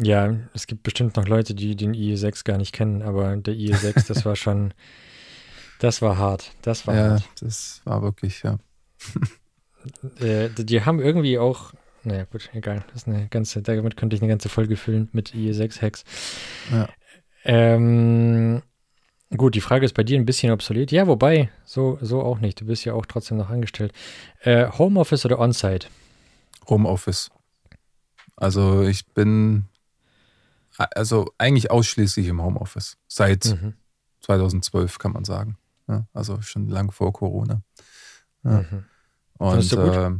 [0.00, 4.06] Ja, es gibt bestimmt noch Leute, die den IE6 gar nicht kennen, aber der IE6,
[4.08, 4.72] das war schon,
[5.80, 6.52] das war hart.
[6.62, 7.24] Das war ja, hart.
[7.40, 8.58] das war wirklich, ja.
[10.20, 11.72] Äh, die haben irgendwie auch,
[12.04, 12.84] naja, gut, egal.
[12.88, 16.04] Das ist eine ganze, damit könnte ich eine ganze Folge füllen mit IE6-Hacks.
[16.72, 16.88] Ja.
[17.44, 18.62] Ähm,
[19.36, 20.92] gut, die Frage ist bei dir ein bisschen obsolet.
[20.92, 22.60] Ja, wobei, so, so auch nicht.
[22.60, 23.92] Du bist ja auch trotzdem noch angestellt.
[24.40, 25.88] Äh, Homeoffice oder On-Site?
[26.68, 27.30] Homeoffice.
[28.36, 29.64] Also ich bin
[30.76, 32.96] also eigentlich ausschließlich im Homeoffice.
[33.08, 33.74] Seit mhm.
[34.20, 35.58] 2012 kann man sagen.
[35.88, 37.62] Ja, also schon lang vor Corona.
[38.44, 38.62] Ja.
[38.70, 38.84] Mhm.
[39.38, 40.10] Und äh,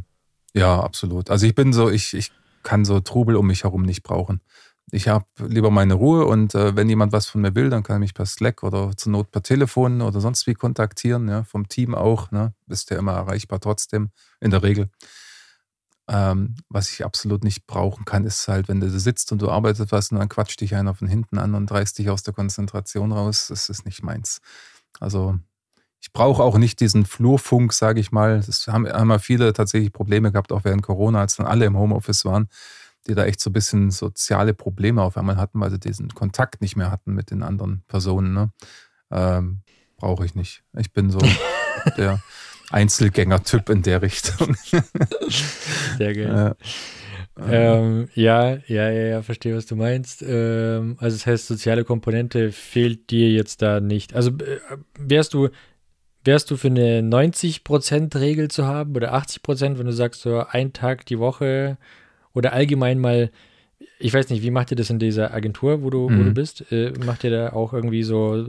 [0.53, 1.29] ja, absolut.
[1.29, 2.31] Also ich bin so, ich, ich
[2.63, 4.41] kann so Trubel um mich herum nicht brauchen.
[4.91, 7.97] Ich habe lieber meine Ruhe und äh, wenn jemand was von mir will, dann kann
[7.97, 11.67] er mich per Slack oder zur Not per Telefon oder sonst wie kontaktieren, ja, vom
[11.67, 12.31] Team auch.
[12.31, 12.53] Ne?
[12.67, 14.09] Ist der immer erreichbar trotzdem,
[14.39, 14.89] in der Regel.
[16.07, 19.91] Ähm, was ich absolut nicht brauchen kann, ist halt, wenn du sitzt und du arbeitest
[19.91, 23.11] was und dann quatscht dich einer von hinten an und reißt dich aus der Konzentration
[23.11, 23.47] raus.
[23.49, 24.41] Das ist nicht meins.
[24.99, 25.37] Also
[26.01, 28.41] ich brauche auch nicht diesen Flurfunk, sage ich mal.
[28.45, 31.77] Das haben, haben ja viele tatsächlich Probleme gehabt, auch während Corona, als dann alle im
[31.77, 32.47] Homeoffice waren,
[33.07, 36.61] die da echt so ein bisschen soziale Probleme auf einmal hatten, weil sie diesen Kontakt
[36.61, 38.33] nicht mehr hatten mit den anderen Personen.
[38.33, 38.51] Ne?
[39.11, 39.61] Ähm,
[39.97, 40.63] brauche ich nicht.
[40.77, 41.19] Ich bin so
[41.97, 42.21] der
[42.71, 44.55] Einzelgänger-Typ in der Richtung.
[45.97, 46.55] Sehr geil.
[47.47, 50.23] Ähm, ja, ja, ja, ja, verstehe, was du meinst.
[50.27, 54.13] Ähm, also das heißt, soziale Komponente fehlt dir jetzt da nicht.
[54.13, 54.59] Also äh,
[54.97, 55.49] wärst du
[56.23, 61.05] wärst du für eine 90%-Regel zu haben oder 80%, wenn du sagst, so ein Tag
[61.05, 61.77] die Woche
[62.33, 63.31] oder allgemein mal,
[63.99, 66.19] ich weiß nicht, wie macht ihr das in dieser Agentur, wo du, mhm.
[66.19, 66.33] wo du mhm.
[66.33, 66.71] bist?
[66.71, 68.47] Äh, macht ihr da auch irgendwie so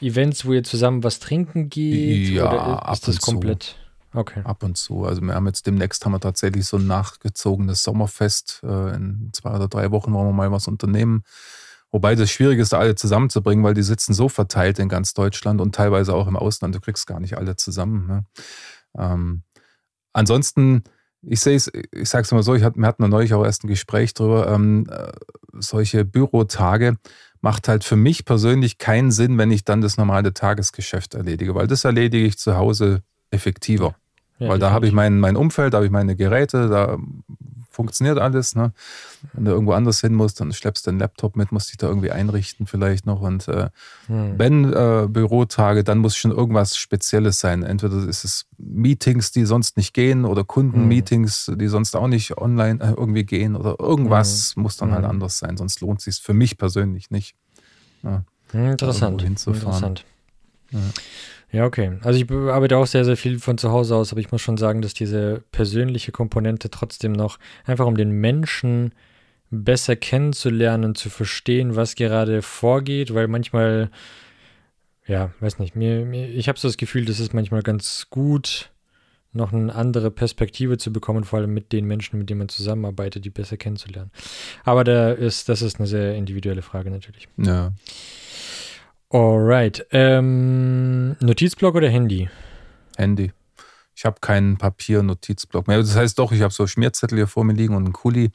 [0.00, 2.30] Events, wo ihr zusammen was trinken geht?
[2.30, 3.62] Ja, oder ist das komplett?
[3.62, 3.74] Zu.
[4.14, 4.42] Okay.
[4.44, 5.04] Ab und zu.
[5.04, 8.60] Also wir haben jetzt demnächst haben wir tatsächlich so ein nachgezogenes Sommerfest.
[8.62, 11.24] Äh, in zwei oder drei Wochen wollen wir mal was unternehmen.
[11.94, 15.76] Wobei das schwierig ist, alle zusammenzubringen, weil die sitzen so verteilt in ganz Deutschland und
[15.76, 16.74] teilweise auch im Ausland.
[16.74, 18.08] Du kriegst gar nicht alle zusammen.
[18.08, 18.24] Ne?
[18.98, 19.42] Ähm,
[20.12, 20.82] ansonsten,
[21.22, 23.62] ich sehe es, ich sage es mal so, ich hatte, wir hatten neulich auch erst
[23.62, 25.12] ein Gespräch drüber, ähm, äh,
[25.52, 26.96] solche Bürotage
[27.40, 31.68] macht halt für mich persönlich keinen Sinn, wenn ich dann das normale Tagesgeschäft erledige, weil
[31.68, 33.94] das erledige ich zu Hause effektiver.
[34.40, 36.98] Ja, weil da habe ich mein, mein Umfeld, da habe ich meine Geräte, da
[37.74, 38.54] funktioniert alles.
[38.54, 38.72] Ne?
[39.32, 41.88] Wenn du irgendwo anders hin musst, dann schleppst du den Laptop mit, musst dich da
[41.88, 43.20] irgendwie einrichten vielleicht noch.
[43.20, 43.68] Und äh,
[44.06, 44.38] hm.
[44.38, 47.62] wenn äh, Bürotage, dann muss schon irgendwas Spezielles sein.
[47.62, 51.58] Entweder ist es Meetings, die sonst nicht gehen oder Kundenmeetings, hm.
[51.58, 54.62] die sonst auch nicht online äh, irgendwie gehen oder irgendwas hm.
[54.62, 55.10] muss dann halt hm.
[55.10, 55.56] anders sein.
[55.56, 57.34] Sonst lohnt es sich für mich persönlich nicht.
[58.02, 58.22] Ja,
[58.52, 59.22] interessant.
[59.22, 60.04] Interessant.
[60.70, 60.80] Ja.
[61.54, 61.98] Ja, okay.
[62.02, 64.56] Also ich arbeite auch sehr, sehr viel von zu Hause aus, aber ich muss schon
[64.56, 68.92] sagen, dass diese persönliche Komponente trotzdem noch, einfach um den Menschen
[69.50, 73.92] besser kennenzulernen zu verstehen, was gerade vorgeht, weil manchmal,
[75.06, 78.72] ja, weiß nicht, mir, mir ich habe so das Gefühl, das ist manchmal ganz gut,
[79.32, 83.24] noch eine andere Perspektive zu bekommen, vor allem mit den Menschen, mit denen man zusammenarbeitet,
[83.24, 84.10] die besser kennenzulernen.
[84.64, 87.28] Aber da ist, das ist eine sehr individuelle Frage natürlich.
[87.36, 87.72] Ja.
[89.14, 89.86] Alright.
[89.92, 92.28] Ähm, Notizblock oder Handy?
[92.96, 93.30] Handy.
[93.94, 95.78] Ich habe keinen Papier-Notizblock mehr.
[95.78, 98.32] Das heißt doch, ich habe so Schmierzettel hier vor mir liegen und einen Kuli,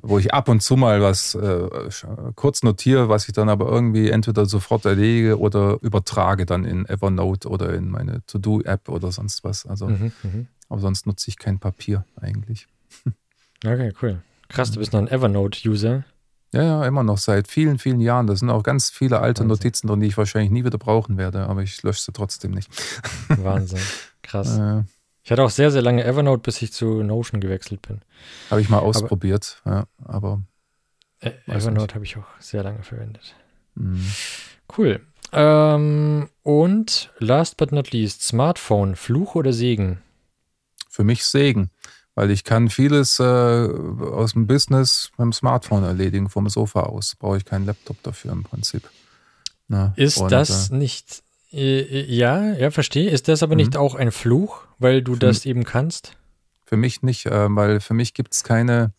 [0.00, 1.90] wo ich ab und zu mal was äh,
[2.34, 7.46] kurz notiere, was ich dann aber irgendwie entweder sofort erlege oder übertrage dann in Evernote
[7.46, 9.66] oder in meine To-Do-App oder sonst was.
[9.66, 10.46] Also, mhm, mhm.
[10.70, 12.68] aber sonst nutze ich kein Papier eigentlich.
[13.64, 14.22] Okay, cool.
[14.48, 16.04] Krass, du bist noch ein Evernote-User.
[16.56, 18.26] Ja, ja, immer noch seit vielen, vielen Jahren.
[18.26, 19.48] Da sind auch ganz viele alte Wahnsinn.
[19.48, 22.70] Notizen drin, die ich wahrscheinlich nie wieder brauchen werde, aber ich lösche sie trotzdem nicht.
[23.28, 23.80] Wahnsinn.
[24.22, 24.56] Krass.
[24.56, 24.84] Äh,
[25.22, 28.00] ich hatte auch sehr, sehr lange Evernote, bis ich zu Notion gewechselt bin.
[28.50, 30.42] Habe ich mal ausprobiert, aber, ja, aber.
[31.20, 33.34] Äh, Evernote habe ich auch sehr lange verwendet.
[33.74, 34.06] Mhm.
[34.78, 35.00] Cool.
[35.32, 40.00] Ähm, und last but not least, Smartphone, Fluch oder Segen?
[40.88, 41.70] Für mich Segen
[42.16, 47.14] weil ich kann vieles äh, aus dem Business mit dem Smartphone erledigen, vom Sofa aus.
[47.14, 48.88] Brauche ich keinen Laptop dafür im Prinzip.
[49.68, 53.10] Na, ist und, das äh, nicht, äh, ja, ja, verstehe.
[53.10, 53.80] Ist das aber nicht mhm.
[53.80, 56.16] auch ein Fluch, weil du das eben kannst?
[56.64, 58.94] Für mich nicht, äh, weil für mich gibt es keine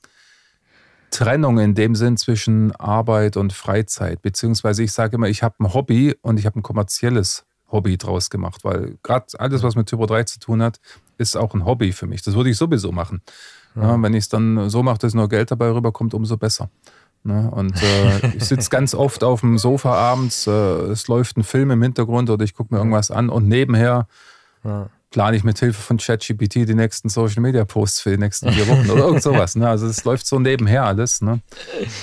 [1.10, 4.22] Trennung in dem Sinn zwischen Arbeit und Freizeit.
[4.22, 8.30] Beziehungsweise ich sage immer, ich habe ein Hobby und ich habe ein kommerzielles Hobby draus
[8.30, 10.80] gemacht, weil gerade alles, was mit Typo 3 zu tun hat,
[11.18, 12.22] ist auch ein Hobby für mich.
[12.22, 13.22] Das würde ich sowieso machen.
[13.76, 13.84] Ja.
[13.84, 16.70] Ja, wenn ich es dann so mache, dass nur Geld dabei rüberkommt, umso besser.
[17.24, 17.50] Ne?
[17.52, 21.72] Und äh, ich sitze ganz oft auf dem Sofa abends, äh, es läuft ein Film
[21.72, 24.08] im Hintergrund oder ich gucke mir irgendwas an und nebenher
[24.64, 24.90] ja.
[25.12, 28.68] plane ich mit Hilfe von ChatGPT die nächsten Social Media Posts für die nächsten vier
[28.68, 29.56] Wochen oder irgend sowas.
[29.56, 29.68] Ne?
[29.68, 31.22] Also es läuft so nebenher alles.
[31.22, 31.42] Ne?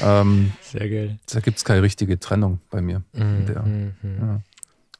[0.03, 1.19] Ähm, Sehr geil.
[1.33, 3.03] Da gibt es keine richtige Trennung bei mir.
[3.15, 4.19] Mhm, der, mhm, mhm.
[4.21, 4.41] ja.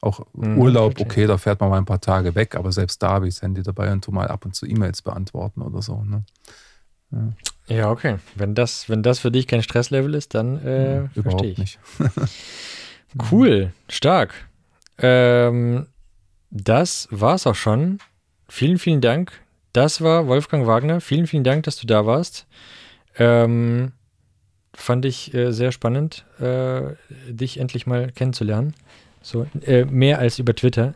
[0.01, 3.09] Auch mhm, Urlaub, okay, da fährt man mal ein paar Tage weg, aber selbst da
[3.09, 6.03] habe ich das Handy dabei und tu mal ab und zu E-Mails beantworten oder so.
[6.03, 6.23] Ne?
[7.11, 7.75] Ja.
[7.75, 7.91] ja.
[7.91, 8.17] okay.
[8.35, 11.57] Wenn das, wenn das für dich kein Stresslevel ist, dann äh, ja, überhaupt ich.
[11.57, 11.79] nicht.
[13.31, 14.33] cool, stark.
[14.97, 15.87] Ähm,
[16.51, 17.99] das war's auch schon.
[18.47, 19.31] Vielen, vielen Dank.
[19.73, 21.01] Das war Wolfgang Wagner.
[21.01, 22.45] Vielen, vielen Dank, dass du da warst.
[23.17, 23.91] Ähm,
[24.73, 26.93] fand ich äh, sehr spannend, äh,
[27.27, 28.73] dich endlich mal kennenzulernen.
[29.25, 30.93] So, äh, mehr als über Twitter.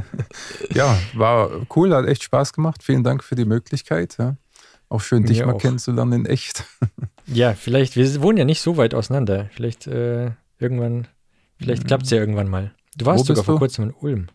[0.74, 2.82] ja, war cool, hat echt Spaß gemacht.
[2.82, 4.18] Vielen Dank für die Möglichkeit.
[4.18, 4.36] Ja.
[4.90, 5.58] Auch schön, dich Mir mal auch.
[5.58, 6.64] kennenzulernen in echt.
[7.26, 9.48] ja, vielleicht, wir wohnen ja nicht so weit auseinander.
[9.54, 11.08] Vielleicht äh, irgendwann,
[11.56, 11.86] vielleicht mhm.
[11.86, 12.74] klappt es ja irgendwann mal.
[12.98, 14.26] Du warst sogar vor kurzem in Ulm.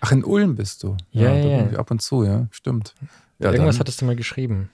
[0.00, 0.96] Ach, in Ulm bist du.
[1.10, 1.68] Ja, ja.
[1.68, 1.78] ja.
[1.80, 2.94] Ab und zu, ja, stimmt.
[3.40, 4.70] Ja, Irgendwas dann, hattest du mal geschrieben.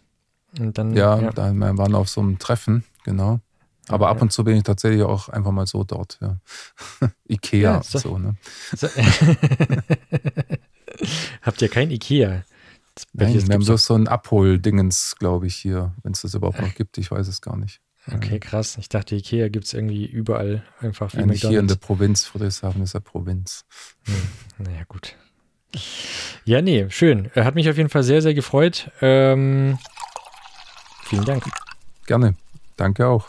[0.61, 1.31] Und dann, ja, ja.
[1.31, 3.41] Dann, wir waren auf so einem Treffen, genau.
[3.89, 6.39] Aber ab und zu bin ich tatsächlich auch einfach mal so dort, ja.
[7.29, 7.99] Ikea, ja, so.
[7.99, 8.37] so, ne?
[8.77, 8.89] So.
[11.43, 12.45] Habt ihr kein Ikea?
[13.15, 16.75] Nein, wir haben so, so ein Abholdingens, glaube ich, hier, wenn es das überhaupt noch
[16.75, 16.99] gibt.
[16.99, 17.81] Ich weiß es gar nicht.
[18.11, 18.77] Okay, krass.
[18.79, 22.25] Ich dachte, Ikea gibt es irgendwie überall einfach wie ja, Nicht hier in der Provinz,
[22.25, 23.65] Friedrichshafen ist ja Provinz.
[24.05, 25.17] Hm, naja, gut.
[26.45, 27.31] Ja, nee, schön.
[27.35, 28.91] Hat mich auf jeden Fall sehr, sehr gefreut.
[29.01, 29.79] Ähm,
[31.05, 31.45] vielen Dank.
[32.07, 32.35] Gerne.
[32.77, 33.29] Danke auch.